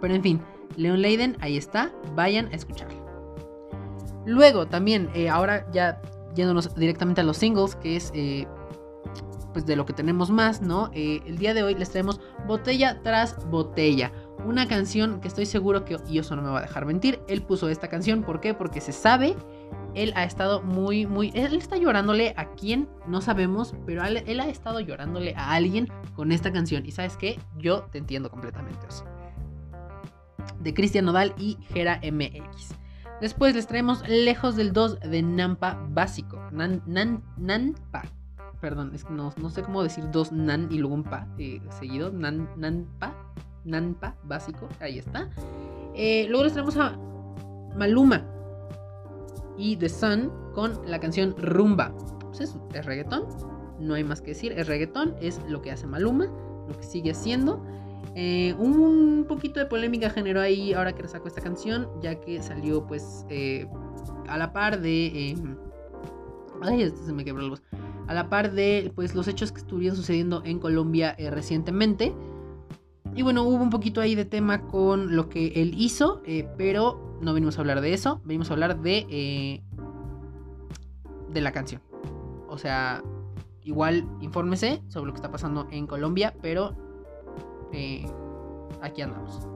[0.01, 0.41] pero en fin,
[0.77, 1.93] Leon Leiden, ahí está.
[2.15, 2.99] Vayan a escucharlo.
[4.27, 6.01] Luego también, ahora ya
[6.35, 8.47] yéndonos directamente a los singles, que es eh,
[9.53, 10.91] pues de lo que tenemos más, ¿no?
[10.95, 14.13] Eh, el día de hoy les traemos Botella tras Botella.
[14.45, 17.21] Una canción que estoy seguro que Yoso no me va a dejar mentir.
[17.29, 18.55] Él puso esta canción, ¿por qué?
[18.55, 19.37] Porque se sabe.
[19.95, 21.33] Él ha estado muy, muy...
[21.35, 26.33] Él está llorándole a quien no sabemos, pero él, ha estado llorándole a alguien con
[26.33, 26.87] esta canción.
[26.87, 27.39] Y sabes qué?
[27.59, 28.87] Yo te entiendo completamente.
[30.61, 32.75] De Cristian Nodal y Gera MX.
[33.21, 36.41] Después les traemos Lejos del 2 de Nampa Básico.
[36.53, 38.03] Nan, nan, Nanpa.
[38.61, 41.61] Perdón, es que no, no sé cómo decir dos nan y luego un pa eh,
[41.79, 42.11] seguido.
[42.11, 43.15] Nan, Nanpa.
[43.65, 44.69] Nanpa Básico.
[44.81, 45.29] Ahí está.
[45.95, 46.97] Eh, luego les traemos a
[47.77, 48.25] Maluma
[49.57, 51.95] y The Sun con la canción Rumba.
[52.21, 53.25] Pues es, es reggaetón.
[53.79, 54.53] No hay más que decir.
[54.53, 55.15] Es reggaetón.
[55.21, 56.27] Es lo que hace Maluma.
[56.69, 57.63] Lo que sigue haciendo.
[58.17, 62.87] Eh, un poquito de polémica generó ahí ahora que sacó esta canción, ya que salió
[62.87, 63.69] pues eh,
[64.29, 65.07] a la par de...
[65.07, 65.37] eh,
[66.63, 67.63] ay, este se me quebró la voz.
[68.09, 72.13] A la par de pues los hechos que estuvieron sucediendo en Colombia eh, recientemente.
[73.15, 76.23] Y bueno, hubo un poquito ahí de tema con lo que él hizo,
[76.57, 79.63] pero no venimos a hablar de eso, venimos a hablar de...
[81.29, 81.83] de la canción.
[82.49, 83.03] O sea,
[83.63, 86.77] igual infórmese sobre lo que está pasando en Colombia, pero
[87.73, 88.07] eh,
[88.81, 89.47] aquí andamos.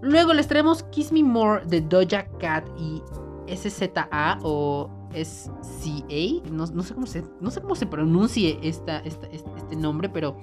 [0.00, 3.02] Luego les traemos Kiss Me More de Doja Cat y
[3.46, 6.50] SZA o SCA.
[6.50, 10.36] No, no sé, cómo se, no sé cómo se pronuncie esta, este, este nombre, pero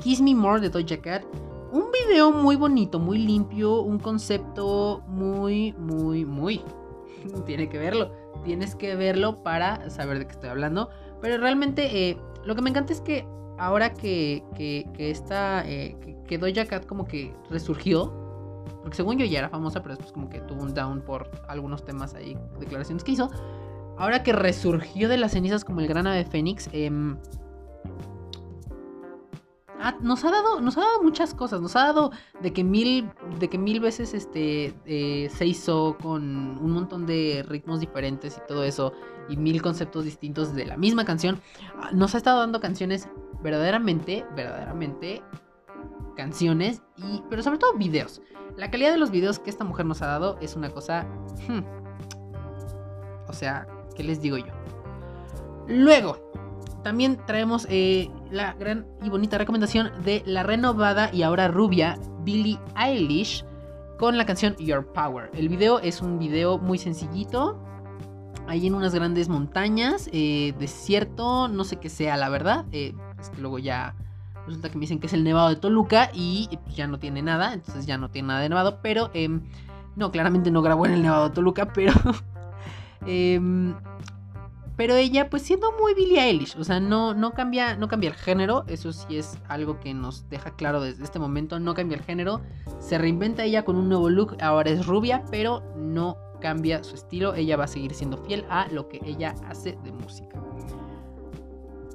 [0.00, 1.24] Kiss Me More de Doja Cat.
[1.72, 6.62] Un video muy bonito, muy limpio, un concepto muy, muy, muy.
[7.46, 8.12] Tiene que verlo.
[8.44, 10.90] Tienes que verlo para saber de qué estoy hablando.
[11.20, 13.26] Pero realmente eh, lo que me encanta es que
[13.58, 18.12] ahora que, que, esta, eh, que, que Doja Cat como que resurgió,
[18.82, 21.84] porque según yo ya era famosa, pero después como que tuvo un down por algunos
[21.84, 23.30] temas ahí, declaraciones que hizo.
[23.98, 27.16] Ahora que resurgió de las cenizas como el gran ave fénix, em,
[29.80, 31.60] ha- nos ha dado, nos ha dado muchas cosas.
[31.60, 32.10] Nos ha dado
[32.42, 36.22] de que mil, de que mil veces este eh, se hizo con
[36.58, 38.92] un montón de ritmos diferentes y todo eso
[39.28, 41.40] y mil conceptos distintos de la misma canción.
[41.80, 43.08] Ah, Nos ha estado dando canciones
[43.46, 45.22] verdaderamente, verdaderamente
[46.16, 48.20] canciones y, pero sobre todo videos.
[48.56, 51.06] La calidad de los videos que esta mujer nos ha dado es una cosa,
[51.46, 51.60] hmm,
[53.28, 54.52] o sea, ¿qué les digo yo?
[55.68, 56.28] Luego,
[56.82, 62.58] también traemos eh, la gran y bonita recomendación de la renovada y ahora rubia Billie
[62.76, 63.44] Eilish
[63.96, 65.30] con la canción Your Power.
[65.34, 67.62] El video es un video muy sencillito.
[68.48, 72.64] Ahí en unas grandes montañas, eh, desierto, no sé qué sea la verdad.
[72.72, 72.92] eh,
[73.30, 73.94] que luego ya
[74.46, 77.22] resulta que me dicen que es el nevado de Toluca y pues, ya no tiene
[77.22, 78.78] nada, entonces ya no tiene nada de nevado.
[78.82, 79.42] Pero em,
[79.96, 81.92] no, claramente no grabó en el nevado de Toluca, pero
[83.06, 83.74] em,
[84.76, 88.16] pero ella, pues siendo muy Billie Eilish, o sea, no, no, cambia, no cambia el
[88.16, 92.04] género, eso sí es algo que nos deja claro desde este momento, no cambia el
[92.04, 92.42] género,
[92.78, 97.34] se reinventa ella con un nuevo look, ahora es rubia, pero no cambia su estilo,
[97.34, 100.38] ella va a seguir siendo fiel a lo que ella hace de música.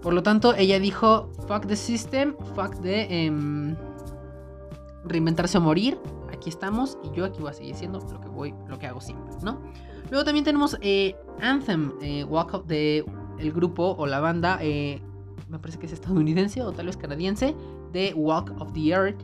[0.02, 3.76] Por lo tanto, ella dijo, fuck the system, fuck the em,
[5.06, 6.00] reinventarse o morir,
[6.32, 9.00] aquí estamos y yo aquí voy a seguir siendo lo que voy, lo que hago
[9.00, 9.62] siempre, ¿no?
[10.10, 13.06] Luego también tenemos eh, Anthem, eh, Walk of the
[13.38, 15.02] el grupo o la banda, eh,
[15.50, 17.56] me parece que es estadounidense o tal vez canadiense,
[17.92, 19.22] de Walk of the Earth.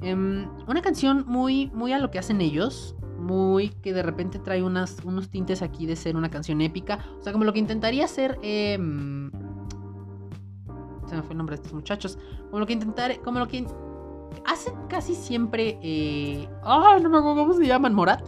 [0.00, 4.62] Em, una canción muy, muy a lo que hacen ellos, muy que de repente trae
[4.62, 8.38] unos tintes aquí de ser una canción épica, o sea, como lo que intentaría ser...
[8.42, 9.30] em,
[11.08, 13.66] se me fue el nombre de estos muchachos, como lo que intentar, como lo que
[14.46, 15.78] hacen casi siempre...
[15.82, 18.22] Eh, no me acuerdo cómo se llaman, Morat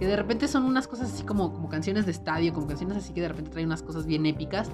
[0.00, 3.12] que de repente son unas cosas así como, como canciones de estadio, como canciones así
[3.12, 4.70] que de repente traen unas cosas bien épicas,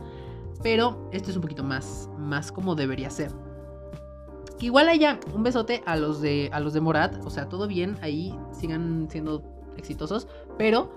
[0.62, 3.32] pero esto es un poquito más, más como debería ser.
[4.56, 7.66] Que igual haya un besote a los de a los de Morat, o sea, todo
[7.66, 9.42] bien, ahí sigan siendo
[9.76, 10.92] exitosos, pero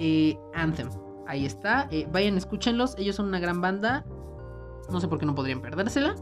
[0.00, 0.88] eh, Anthem,
[1.28, 4.04] ahí está, eh, vayan, escúchenlos, ellos son una gran banda,
[4.90, 6.14] no sé por qué no podrían perdérsela.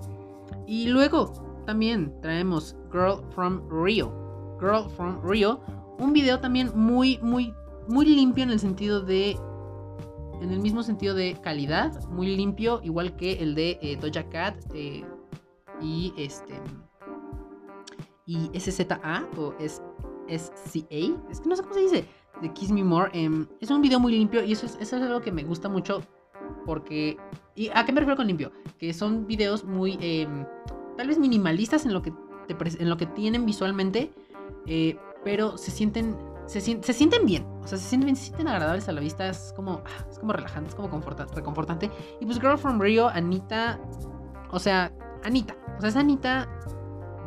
[0.67, 1.33] Y luego
[1.67, 4.13] también traemos Girl from Rio,
[4.61, 5.61] Girl from Rio,
[5.99, 7.55] un video también muy, muy,
[7.89, 9.37] muy limpio en el sentido de.
[10.41, 14.57] En el mismo sentido de calidad, muy limpio, igual que el de eh, Doja Cat
[14.75, 15.05] eh,
[15.81, 16.61] y este.
[18.27, 19.81] y SZA o es
[20.29, 22.05] SCA, es que no sé cómo se dice,
[22.41, 23.11] de Kiss Me More.
[23.13, 25.69] em, es un video muy limpio y eso es, eso es algo que me gusta
[25.69, 26.03] mucho
[26.65, 27.17] porque...
[27.55, 28.53] ¿Y a qué me refiero con limpio?
[28.79, 29.99] Que son videos muy...
[30.01, 30.47] em,
[30.97, 32.13] tal vez minimalistas en lo que,
[32.49, 34.11] te en lo que tienen visualmente,
[34.67, 36.17] eh, pero se sienten...
[36.47, 39.29] Se, se sienten bien, o sea, se sienten bien, se sienten agradables a la vista,
[39.29, 41.89] es como, ah, es como relajante, es como conforta- reconfortante.
[42.21, 43.81] Y pues Girl from Rio, Anita,
[44.51, 46.49] o sea, Anita, o sea, es Anita,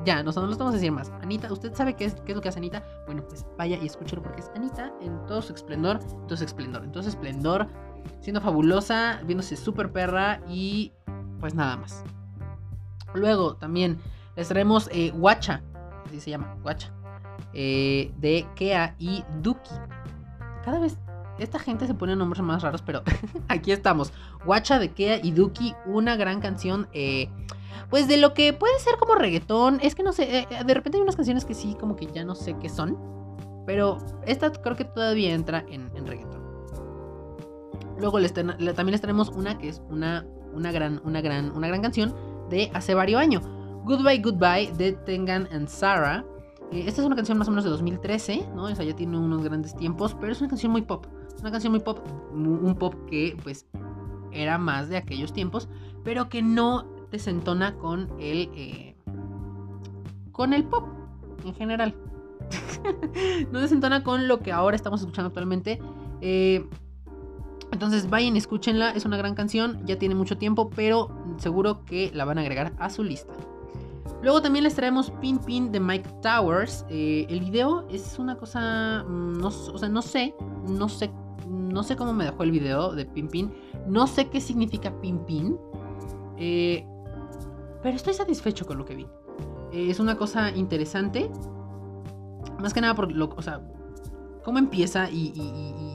[0.05, 1.11] ya, no, no lo estamos a decir más.
[1.21, 2.83] Anita, ¿usted sabe qué es, qué es lo que hace Anita?
[3.05, 6.43] Bueno, pues vaya y escúchelo porque es Anita en todo su esplendor, en todo su
[6.43, 7.67] esplendor, en todo su esplendor,
[8.21, 10.91] siendo fabulosa, viéndose súper perra y
[11.39, 12.03] pues nada más.
[13.13, 13.99] Luego también
[14.35, 15.61] les traemos eh, Guacha,
[16.05, 16.91] así se llama, Guacha,
[17.53, 19.71] eh, de Kea y Duki.
[20.63, 20.97] Cada vez
[21.39, 23.03] esta gente se pone nombres más raros, pero
[23.47, 24.11] aquí estamos.
[24.45, 27.29] Guacha de Kea y Duki, una gran canción, eh,
[27.89, 29.79] pues de lo que puede ser como reggaetón.
[29.81, 32.35] Es que no sé, de repente hay unas canciones que sí, como que ya no
[32.35, 32.97] sé qué son,
[33.65, 36.44] pero esta creo que todavía entra en, en reggaetón.
[37.99, 38.57] Luego les también
[38.91, 42.13] les tenemos una que es una, una, gran, una, gran, una gran canción
[42.49, 43.43] de hace varios años.
[43.83, 46.25] Goodbye, Goodbye de Tengan and Sarah.
[46.71, 48.63] Eh, esta es una canción más o menos de 2013, ¿no?
[48.63, 51.05] O sea, ya tiene unos grandes tiempos, pero es una canción muy pop.
[51.33, 51.99] Es una canción muy pop,
[52.33, 53.67] un pop que pues
[54.31, 55.69] era más de aquellos tiempos,
[56.03, 58.95] pero que no desentona con el, eh,
[60.31, 60.87] con el pop
[61.45, 61.95] en general.
[63.51, 65.79] no desentona con lo que ahora estamos escuchando actualmente.
[66.21, 66.67] Eh,
[67.71, 72.25] entonces vayan, escúchenla, es una gran canción, ya tiene mucho tiempo, pero seguro que la
[72.25, 73.33] van a agregar a su lista.
[74.21, 76.85] Luego también les traemos Pin Pin de Mike Towers.
[76.89, 80.33] Eh, el video es una cosa, mm, no, o sea, no sé,
[80.67, 81.11] no sé,
[81.47, 83.53] no sé cómo me dejó el video de Pin Pin,
[83.87, 85.57] no sé qué significa Pin Pin,
[86.37, 86.87] eh,
[87.83, 89.07] pero estoy satisfecho con lo que vi.
[89.71, 91.29] Eh, es una cosa interesante,
[92.59, 93.61] más que nada por lo, o sea,
[94.45, 95.33] cómo empieza y,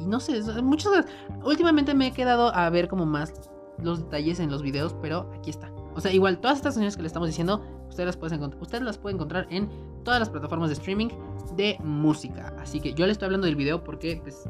[0.07, 1.07] no sé, muchas.
[1.45, 3.33] Últimamente me he quedado a ver como más
[3.79, 5.73] los detalles en los videos, pero aquí está.
[5.95, 8.83] O sea, igual todas estas canciones que le estamos diciendo, ustedes las pueden encontrar, ustedes
[8.83, 9.71] las pueden encontrar en
[10.05, 11.09] todas las plataformas de streaming
[11.57, 12.55] de música.
[12.59, 14.49] Así que yo le estoy hablando del video porque pues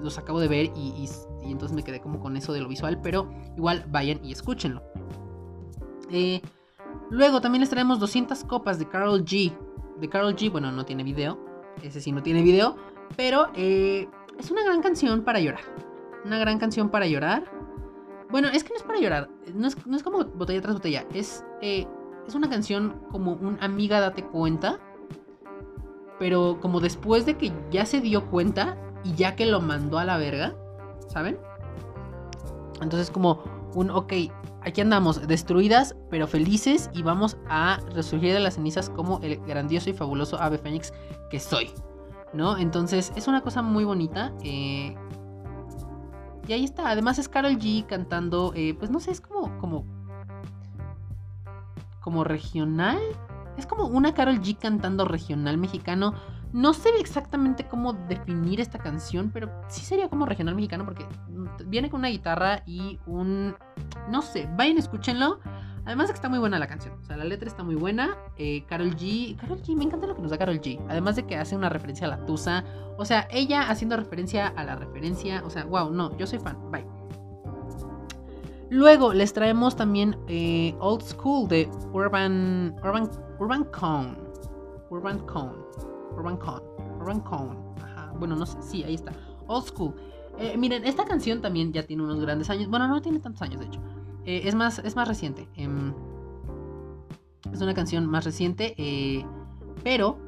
[0.00, 1.08] los acabo de ver y
[1.42, 4.82] entonces me quedé como con eso de lo visual, pero igual vayan y escúchenlo.
[6.10, 6.40] Eh,
[7.10, 9.52] luego también les traemos 200 copas de Carol G.
[10.00, 11.38] De Carol G, bueno, no tiene video,
[11.82, 12.76] ese sí no tiene video,
[13.16, 15.60] pero eh, es una gran canción para llorar.
[16.24, 17.44] Una gran canción para llorar.
[18.30, 19.28] Bueno, es que no es para llorar.
[19.54, 21.04] No es, no es como botella tras botella.
[21.12, 21.86] Es, eh,
[22.26, 24.78] es una canción como un amiga date cuenta.
[26.18, 30.04] Pero como después de que ya se dio cuenta y ya que lo mandó a
[30.04, 30.54] la verga.
[31.08, 31.38] ¿Saben?
[32.80, 33.42] Entonces como
[33.74, 34.12] un, ok,
[34.62, 39.90] aquí andamos destruidas pero felices y vamos a resurgir de las cenizas como el grandioso
[39.90, 40.92] y fabuloso ave fénix
[41.30, 41.70] que soy.
[42.32, 42.56] ¿No?
[42.56, 44.32] Entonces es una cosa muy bonita.
[44.42, 44.94] eh,
[46.50, 46.90] y ahí está.
[46.90, 49.84] Además es Carol G cantando, eh, pues no sé, es como, como,
[52.00, 52.98] como regional.
[53.56, 56.14] Es como una Carol G cantando regional mexicano.
[56.52, 61.06] No sé exactamente cómo definir esta canción, pero sí sería como regional mexicano porque
[61.66, 63.54] viene con una guitarra y un...
[64.08, 65.38] No sé, vayan, escúchenlo.
[65.90, 66.94] Además de que está muy buena la canción.
[67.02, 68.16] O sea, la letra está muy buena.
[68.36, 69.36] Eh, Carol G.
[69.36, 70.80] Carol G, me encanta lo que nos da Carol G.
[70.88, 72.64] Además de que hace una referencia a la Tusa.
[72.96, 75.42] O sea, ella haciendo referencia a la referencia.
[75.44, 76.56] O sea, wow, no, yo soy fan.
[76.70, 76.86] Bye.
[78.68, 82.76] Luego les traemos también eh, Old School de Urban.
[82.84, 83.10] Urban.
[83.40, 84.16] Urban Cone.
[84.90, 85.58] Urban Cone.
[86.16, 86.62] Urban Cone.
[87.00, 87.58] Urban Cone.
[87.82, 88.12] Ajá.
[88.16, 88.62] Bueno, no sé.
[88.62, 89.10] Sí, ahí está.
[89.48, 89.92] Old School.
[90.38, 92.70] Eh, miren, esta canción también ya tiene unos grandes años.
[92.70, 93.80] Bueno, no tiene tantos años, de hecho.
[94.24, 95.48] Eh, es, más, es más reciente.
[95.56, 95.94] em,
[97.52, 98.74] es una canción más reciente.
[98.78, 99.24] eh,
[99.82, 100.18] pero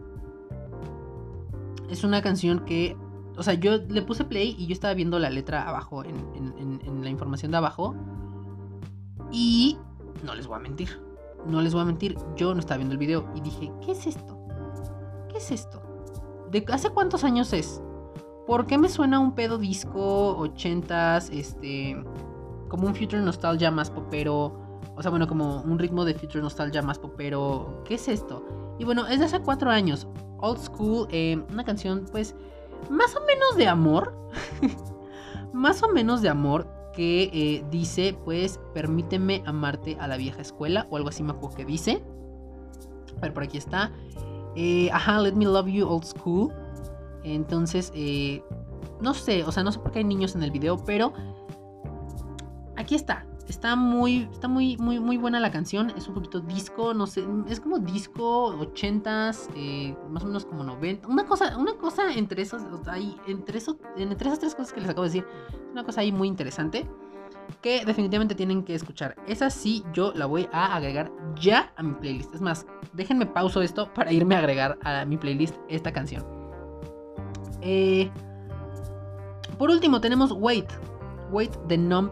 [1.92, 2.96] es una canción que.
[3.37, 7.11] O sea, yo le puse play y yo estaba viendo la letra abajo, en, la
[7.11, 7.94] información de abajo.
[9.31, 9.78] Y
[10.24, 11.00] no les voy a mentir.
[11.46, 12.16] No les voy a mentir.
[12.37, 14.38] Yo no estaba viendo el video y dije, ¿qué es esto?
[15.31, 15.82] ¿Qué es esto?
[16.51, 17.82] ¿De hace cuántos años es?
[18.47, 21.30] ¿Por qué me suena un pedo disco 80s?
[21.32, 22.03] Este.
[22.73, 24.81] Como un Future Nostalgia más popero.
[24.97, 27.83] O sea, bueno, como un ritmo de Future Nostalgia más popero.
[27.85, 28.75] ¿Qué es esto?
[28.79, 30.09] Y bueno, es de hace cuatro años.
[30.39, 32.35] Old School, eh, una canción, pues,
[32.89, 34.16] más o menos de amor.
[35.53, 36.66] más o menos de amor.
[36.95, 40.87] Que eh, dice, pues, permíteme amarte a la vieja escuela.
[40.89, 42.03] O algo así me acuerdo que dice.
[43.18, 43.93] A ver, por aquí está.
[44.57, 46.55] Eh, ajá, Let Me Love You Old School.
[47.23, 47.93] Entonces,
[49.03, 51.12] no sé, o sea, no sé por qué hay niños en el video, pero
[52.83, 53.24] aquí está.
[53.49, 55.91] está muy, está muy, muy, muy buena la canción.
[55.97, 60.64] Es un poquito disco, no sé, es como disco 80s, eh, más o menos como
[60.64, 61.09] 90.
[61.09, 62.47] Una cosa, una cosa entre
[62.87, 65.26] ahí, entre, eso, entre esas tres cosas que les acabo de decir,
[65.72, 66.87] una cosa ahí muy interesante
[67.61, 69.16] que definitivamente tienen que escuchar.
[69.26, 71.11] Esa sí, yo la voy a agregar
[71.41, 72.35] ya a mi playlist.
[72.35, 76.24] Es más, déjenme pauso esto para irme a agregar a mi playlist esta canción.
[77.61, 78.11] Eh,
[79.59, 80.70] por último, tenemos Wait.
[81.30, 82.11] Wait de, nom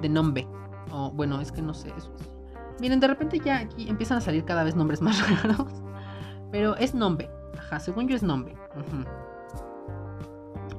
[0.00, 0.46] de Nombe.
[0.92, 1.92] O bueno, es que no sé.
[1.96, 2.12] Eso
[2.80, 5.72] Miren, de repente ya aquí empiezan a salir cada vez nombres más raros.
[6.50, 7.30] Pero es Nombe.
[7.58, 8.56] Ajá, según yo es Nombe.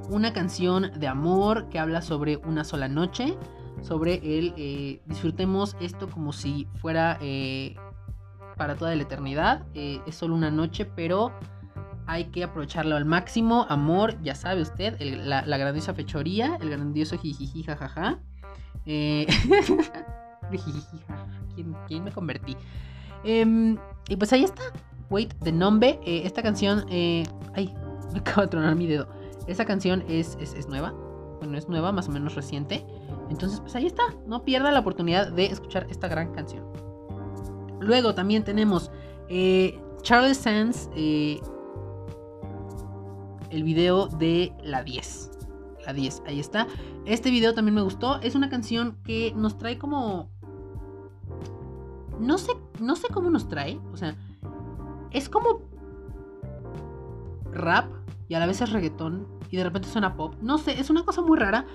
[0.09, 3.37] Una canción de amor que habla sobre una sola noche
[3.81, 7.75] sobre el eh, disfrutemos esto como si fuera eh,
[8.57, 9.65] para toda la eternidad.
[9.73, 11.31] Eh, es solo una noche, pero
[12.05, 13.65] hay que aprovecharlo al máximo.
[13.69, 18.19] Amor, ya sabe usted, la, grandiosa fechoría, el grandioso jijiji jajaja.
[21.87, 22.57] ¿Quién, me convertí?
[23.23, 23.77] Em,
[24.09, 24.63] y pues ahí está.
[25.09, 25.99] Wait, de nombre.
[26.05, 26.85] esta canción.
[26.89, 27.73] ay,
[28.13, 29.07] me acabo de tronar mi dedo.
[29.47, 30.93] Esa canción es, es, es nueva.
[31.39, 32.85] Bueno, es nueva, más o menos reciente.
[33.29, 34.03] Entonces, pues ahí está.
[34.27, 36.63] No pierda la oportunidad de escuchar esta gran canción.
[37.79, 38.91] Luego también tenemos
[39.27, 41.39] eh, Charles Sands, eh,
[43.49, 45.30] el video de la 10.
[45.91, 46.67] La 10, ahí está.
[47.03, 48.21] Este video también me gustó.
[48.21, 50.29] Es una canción que nos trae como...
[52.17, 53.77] No sé, no sé cómo nos trae.
[53.91, 54.15] O sea,
[55.11, 55.63] es como
[57.51, 57.91] rap
[58.29, 60.35] y a la vez es reggaetón y de repente suena pop.
[60.41, 61.65] No sé, es una cosa muy rara.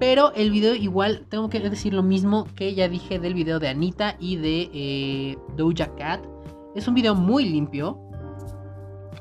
[0.00, 3.68] Pero el video igual, tengo que decir lo mismo que ya dije del video de
[3.68, 6.26] Anita y de eh, Doja Cat.
[6.74, 8.00] Es un video muy limpio.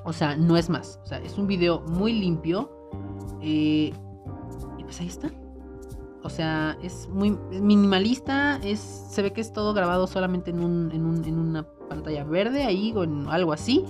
[0.03, 0.99] O sea, no es más.
[1.03, 2.71] O sea, es un video muy limpio.
[3.39, 3.93] Eh,
[4.91, 5.31] pues ahí está.
[6.21, 8.57] O sea, es muy minimalista.
[8.57, 12.65] Es, se ve que es todo grabado solamente en, un, en, en una pantalla verde
[12.65, 13.85] ahí o en algo así.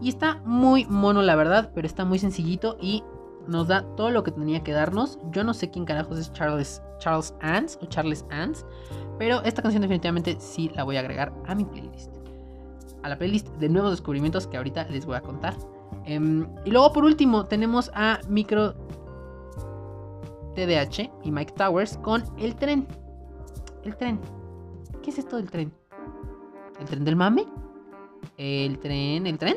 [0.00, 3.04] Y está muy mono, la verdad, pero está muy sencillito y
[3.46, 5.18] nos da todo lo que tenía que darnos.
[5.30, 7.34] Yo no sé quién carajos es Charles, Charles
[7.82, 8.64] o Charles Ants,
[9.18, 12.14] pero esta canción definitivamente sí la voy a agregar a mi playlist.
[13.02, 15.54] A la playlist de nuevos descubrimientos que ahorita les voy a contar.
[16.06, 18.74] Em, y luego por último tenemos a Micro
[20.56, 22.88] TDH y Mike Towers con El Tren.
[23.84, 24.18] El Tren.
[25.02, 25.72] ¿Qué es esto del tren?
[26.80, 27.46] ¿El tren del mame?
[28.36, 29.26] ¿El tren?
[29.26, 29.56] ¿El tren?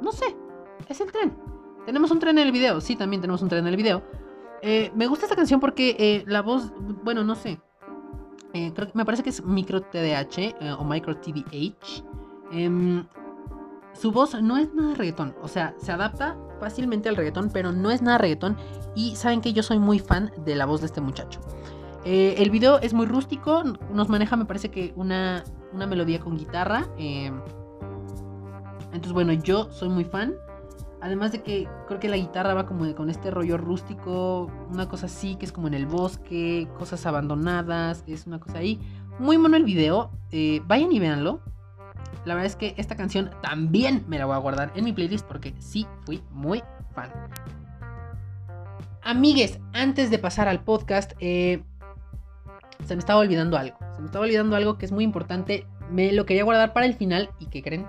[0.00, 0.34] No sé.
[0.88, 1.36] Es el tren.
[1.84, 4.02] Tenemos un tren en el video, sí, también tenemos un tren en el video.
[4.62, 6.72] Eh, me gusta esta canción porque eh, la voz,
[7.04, 7.60] bueno, no sé.
[8.52, 12.02] Eh, creo me parece que es micro TDH o micro TDH.
[13.98, 17.90] Su voz no es nada reggaetón, o sea, se adapta fácilmente al reggaetón, pero no
[17.90, 18.56] es nada reggaetón.
[18.94, 21.40] Y saben que yo soy muy fan de la voz de este muchacho.
[22.04, 25.42] el video es muy rústico, nos maneja, me parece que una,
[25.72, 26.86] una melodía con guitarra.
[26.98, 27.40] Em,
[28.86, 30.34] entonces, bueno, yo soy muy fan.
[31.00, 35.06] Además de que creo que la guitarra va como con este rollo rústico, una cosa
[35.06, 38.80] así, que es como en el bosque, cosas abandonadas, es una cosa ahí.
[39.18, 41.40] Muy mono el video, eh, vayan y véanlo.
[42.26, 45.24] La verdad es que esta canción también me la voy a guardar en mi playlist
[45.26, 46.62] porque sí fui muy
[46.94, 47.10] fan.
[49.02, 51.62] Amigues, antes de pasar al podcast, eh,
[52.84, 53.78] se me estaba olvidando algo.
[53.94, 55.66] Se me estaba olvidando algo que es muy importante.
[55.90, 57.86] Me lo quería guardar para el final y que creen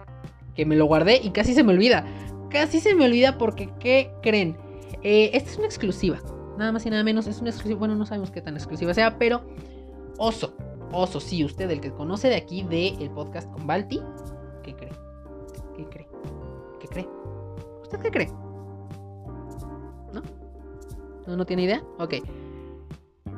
[0.55, 2.05] que me lo guardé y casi se me olvida.
[2.51, 4.55] Casi se me olvida porque, ¿qué creen?
[5.01, 6.19] Eh, esta es una exclusiva.
[6.59, 7.25] Nada más y nada menos.
[7.25, 7.79] Es una exclusiva.
[7.79, 9.43] Bueno, no sabemos qué tan exclusiva sea, pero
[10.17, 10.53] Oso.
[10.91, 14.01] Oso, sí, usted, el que conoce de aquí del podcast con Balti.
[14.63, 14.91] ¿Qué cree?
[15.75, 16.07] ¿Qué cree?
[16.79, 17.07] ¿Qué cree?
[17.81, 18.27] ¿Usted qué cree?
[20.13, 20.21] ¿No?
[21.25, 21.83] ¿No, no tiene idea?
[21.99, 22.15] Ok.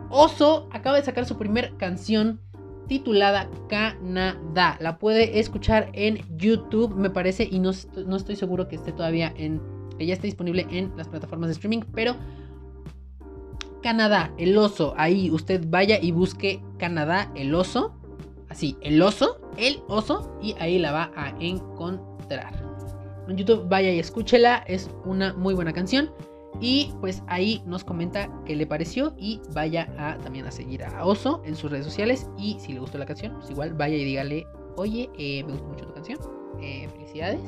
[0.09, 2.39] Oso acaba de sacar su primer canción
[2.87, 4.75] titulada Canadá.
[4.81, 7.71] La puede escuchar en YouTube, me parece, y no,
[8.05, 9.61] no estoy seguro que esté todavía en.
[9.97, 12.15] que ya esté disponible en las plataformas de streaming, pero.
[13.81, 14.93] Canadá, el oso.
[14.97, 17.93] Ahí usted vaya y busque Canadá, el oso.
[18.49, 22.51] Así, el oso, el oso, y ahí la va a encontrar.
[23.27, 26.11] En YouTube vaya y escúchela, es una muy buena canción.
[26.59, 31.05] Y pues ahí nos comenta qué le pareció y vaya a también a seguir a
[31.05, 32.27] Oso en sus redes sociales.
[32.37, 35.67] Y si le gustó la canción, pues igual vaya y dígale, oye, eh, me gustó
[35.67, 36.17] mucho tu canción,
[36.61, 37.39] eh, felicidades.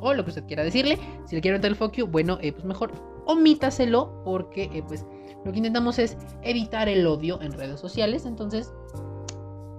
[0.00, 0.98] O lo que usted quiera decirle.
[1.26, 2.92] Si le quiere meter el foco, bueno, eh, pues mejor
[3.26, 5.04] omítaselo porque pues
[5.44, 8.26] lo que intentamos es evitar el odio en redes sociales.
[8.26, 8.72] Entonces,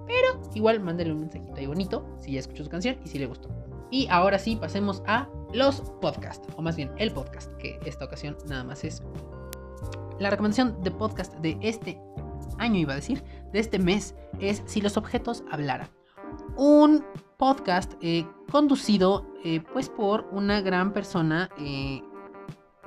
[0.06, 3.26] pero igual mándele un mensajito ahí bonito si ya escuchó su canción y si le
[3.26, 3.48] gustó.
[3.90, 8.36] Y ahora sí, pasemos a los podcasts, o más bien el podcast, que esta ocasión
[8.46, 9.02] nada más es
[10.18, 12.00] la recomendación de podcast de este
[12.58, 15.88] año, iba a decir, de este mes es Si los objetos hablaran.
[16.56, 17.04] Un
[17.36, 22.02] podcast eh, conducido eh, pues por una gran persona eh,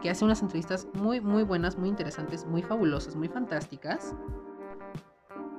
[0.02, 4.16] que hace unas entrevistas muy muy buenas, muy interesantes, muy fabulosas, muy fantásticas.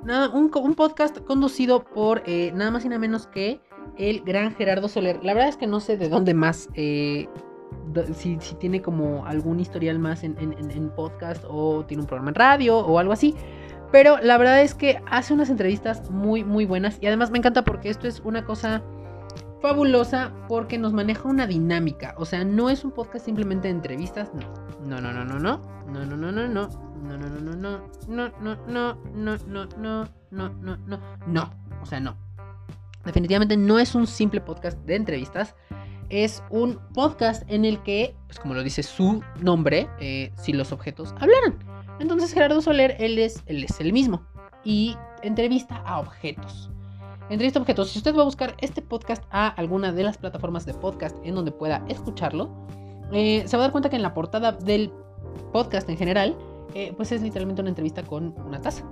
[0.05, 3.61] Nada, un, un podcast conducido por nada más y nada menos que
[3.97, 5.23] el gran Gerardo Soler.
[5.23, 7.29] La verdad es que no sé de dónde más si,
[8.59, 10.35] tiene como algún historial más en,
[10.97, 13.35] podcast o tiene un programa en radio o algo así.
[13.91, 16.99] Pero la verdad es que hace unas entrevistas muy, muy buenas.
[17.01, 18.83] Y además me encanta porque esto es una cosa
[19.63, 22.15] fabulosa porque nos maneja una dinámica.
[22.19, 24.31] O sea, no es un podcast simplemente de entrevistas.
[24.35, 24.53] No,
[24.85, 25.63] no, no, no, no, no.
[25.87, 26.69] No, no, no, no, no.
[27.03, 27.83] No, no, no, no, no.
[28.09, 29.37] No, no, no, no, no,
[29.79, 31.01] no, no, no, no.
[31.27, 31.51] No.
[31.81, 32.17] O sea, no.
[33.05, 35.55] Definitivamente no es un simple podcast de entrevistas
[36.13, 40.71] es un podcast en el que, pues como lo dice su nombre, eh, si los
[40.71, 41.59] objetos hablaran.
[42.01, 44.23] Entonces Gerardo Soler, él es, él es el mismo.
[44.63, 46.71] Y entrevista a objetos.
[47.31, 47.91] Entrevista a objetos.
[47.91, 51.35] Si usted va a buscar este podcast a alguna de las plataformas de podcast en
[51.35, 52.51] donde pueda escucharlo,
[53.13, 54.93] eh, se va a dar cuenta que en la portada del
[55.53, 56.37] podcast en general
[56.75, 58.85] eh, pues es literalmente una entrevista con una taza.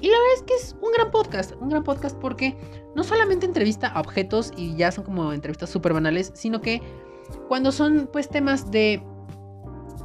[0.00, 2.56] Y la verdad es que es un gran podcast, un gran podcast porque
[2.94, 6.82] no solamente entrevista a objetos y ya son como entrevistas súper banales, sino que
[7.48, 9.02] cuando son pues temas de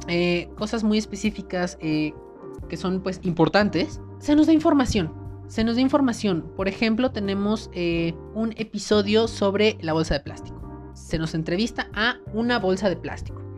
[0.08, 2.14] eh, cosas muy específicas que
[2.76, 5.27] son pues importantes, se nos da información.
[5.48, 6.52] Se nos da información.
[6.56, 7.70] Por ejemplo, tenemos
[8.34, 10.92] un episodio sobre la bolsa de plástico.
[10.94, 13.48] Se nos entrevista a una bolsa de plástico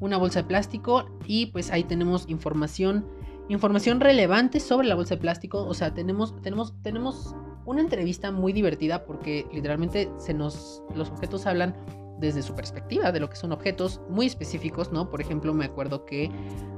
[0.00, 3.06] una bolsa de plástico y pues ahí tenemos información
[3.48, 7.34] información relevante sobre la bolsa de plástico, o sea, tenemos tenemos tenemos
[7.66, 11.74] una entrevista muy divertida porque literalmente se nos los objetos hablan
[12.18, 15.10] desde su perspectiva de lo que son objetos muy específicos, ¿no?
[15.10, 16.30] Por ejemplo, me acuerdo que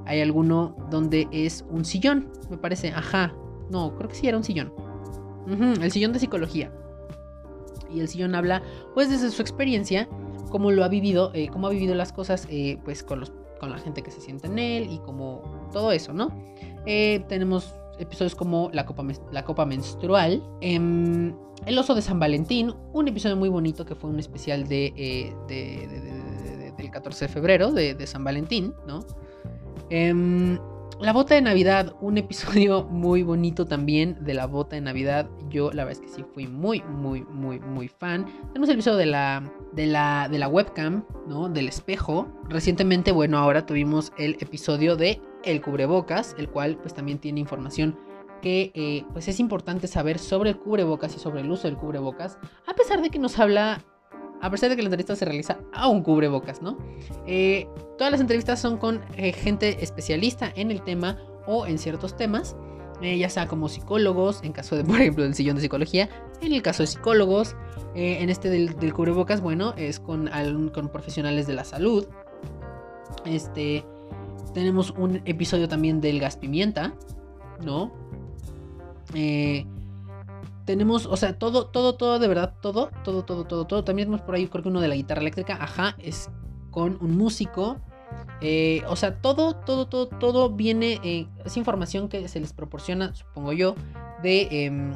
[0.06, 3.34] hay alguno donde es un sillón, me parece, ajá,
[3.70, 4.72] no, creo que sí era un sillón.
[5.80, 6.72] el sillón de psicología.
[7.92, 8.62] Y el sillón habla,
[8.94, 10.08] pues, desde su experiencia
[10.50, 13.70] cómo lo ha vivido, eh, cómo ha vivido las cosas eh, pues con, los, con
[13.70, 15.42] la gente que se siente en él y como
[15.72, 16.30] todo eso, ¿no?
[16.86, 22.74] Eh, tenemos episodios como la copa, la copa menstrual, em, el oso de San Valentín,
[22.92, 25.34] un episodio muy bonito que fue un especial de,
[26.76, 29.00] del 14 de febrero de, San Valentín, ¿no?
[30.98, 35.28] La bota de Navidad, un episodio muy bonito también de la bota de Navidad.
[35.50, 38.24] Yo la verdad es que sí fui muy, muy, muy, muy fan.
[38.48, 41.50] Tenemos el episodio de la, de la, de la webcam, ¿no?
[41.50, 42.26] Del espejo.
[42.48, 47.98] Recientemente, bueno, ahora tuvimos el episodio de El cubrebocas, el cual pues también tiene información
[48.40, 52.38] que eh, pues es importante saber sobre el cubrebocas y sobre el uso del cubrebocas.
[52.66, 53.84] A pesar de que nos habla
[54.40, 56.78] a pesar de que la entrevista se realiza a un cubrebocas, ¿no?
[57.26, 57.66] Eh,
[57.98, 62.56] todas las entrevistas son con eh, gente especialista en el tema o en ciertos temas,
[63.00, 66.08] eh, ya sea como psicólogos, en caso de, por ejemplo, del sillón de psicología,
[66.40, 67.56] en el caso de psicólogos,
[67.94, 70.30] en este del, cubrebocas, bueno, es con,
[70.74, 72.06] con profesionales de la salud.
[73.24, 73.86] Este,
[74.52, 76.94] tenemos un episodio también del gas pimienta,
[77.64, 77.92] ¿no?
[79.14, 79.66] Eh,
[80.66, 83.84] tenemos, o sea, todo, todo, todo, de verdad, todo, todo, todo, todo, todo.
[83.84, 86.28] También tenemos por ahí, creo que uno de la guitarra eléctrica, ajá, es
[86.70, 87.78] con un músico.
[88.40, 93.14] Eh, o sea, todo, todo, todo, todo viene, eh, es información que se les proporciona,
[93.14, 93.76] supongo yo,
[94.22, 94.92] de, em,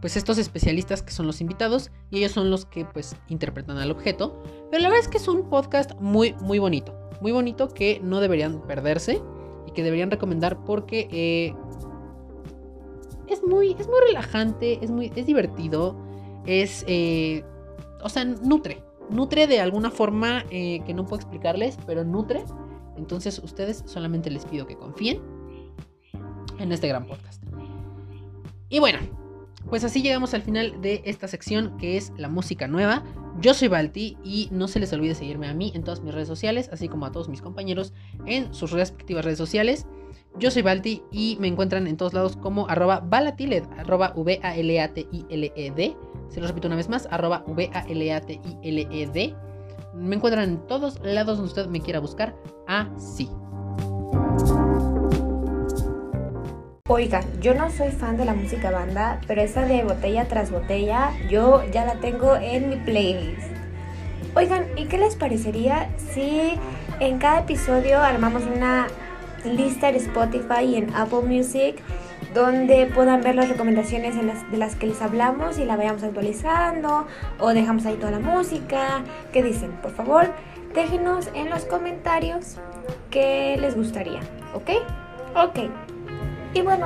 [0.00, 3.90] pues, estos especialistas que son los invitados y ellos son los que, pues, interpretan al
[3.90, 4.42] objeto.
[4.70, 8.20] Pero la verdad es que es un podcast muy, muy bonito, muy bonito que no
[8.20, 9.22] deberían perderse
[9.66, 11.54] y que deberían recomendar porque eh,
[13.28, 15.96] es muy, es muy relajante, es, muy, es divertido,
[16.46, 17.44] es, eh,
[18.02, 22.44] o sea, nutre, nutre de alguna forma eh, que no puedo explicarles, pero nutre.
[22.96, 25.20] Entonces ustedes solamente les pido que confíen
[26.58, 27.42] en este gran podcast.
[28.68, 28.98] Y bueno,
[29.70, 33.04] pues así llegamos al final de esta sección que es la música nueva.
[33.40, 36.28] Yo soy Balti y no se les olvide seguirme a mí en todas mis redes
[36.28, 37.92] sociales, así como a todos mis compañeros
[38.26, 39.86] en sus respectivas redes sociales.
[40.38, 45.96] Yo soy Balti y me encuentran en todos lados como arroba valatiled, arroba V-A-L-A-T-I-L-E-D.
[46.28, 49.34] Se lo repito una vez más, arroba V-A-L-A-T-I-L-E-D.
[49.94, 52.36] Me encuentran en todos lados donde usted me quiera buscar
[52.68, 53.28] así.
[56.86, 61.10] Oiga, yo no soy fan de la música banda, pero esa de botella tras botella,
[61.28, 63.50] yo ya la tengo en mi playlist.
[64.36, 66.52] Oigan, ¿y qué les parecería si
[67.00, 68.86] en cada episodio armamos una
[69.44, 71.76] lista en Spotify y en Apple Music
[72.34, 77.06] donde puedan ver las recomendaciones de las que les hablamos y la vayamos actualizando
[77.38, 79.02] o dejamos ahí toda la música.
[79.32, 79.72] ¿Qué dicen?
[79.82, 80.26] Por favor,
[80.74, 82.56] déjenos en los comentarios
[83.10, 84.20] qué les gustaría,
[84.54, 84.70] ¿ok?
[85.34, 85.70] Ok.
[86.54, 86.84] Y bueno,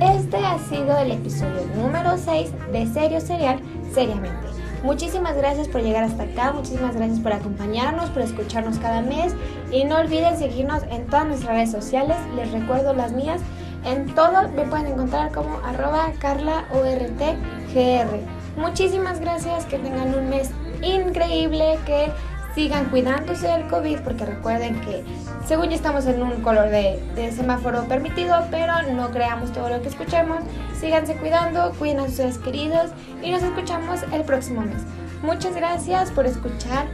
[0.00, 3.60] Este ha sido el episodio número 6 de Serio Serial
[3.92, 4.59] Seriamente.
[4.82, 9.34] Muchísimas gracias por llegar hasta acá, muchísimas gracias por acompañarnos, por escucharnos cada mes.
[9.70, 13.42] Y no olviden seguirnos en todas nuestras redes sociales, les recuerdo las mías,
[13.84, 18.20] en todo me pueden encontrar como arroba carlaortgr.
[18.56, 20.50] Muchísimas gracias, que tengan un mes
[20.82, 22.10] increíble, que
[22.54, 25.04] sigan cuidándose del COVID porque recuerden que
[25.46, 29.88] según ya estamos en un color de, semáforo permitido, pero no creamos todo lo que
[29.88, 30.38] escuchemos.
[30.78, 32.90] Síganse cuidando, cuiden a sus seres queridos
[33.22, 34.82] y nos escuchamos el próximo mes.
[35.22, 36.86] Muchas gracias por escuchar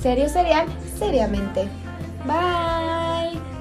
[0.00, 0.66] Serio Serial
[0.98, 1.68] seriamente.
[2.24, 3.59] Bye.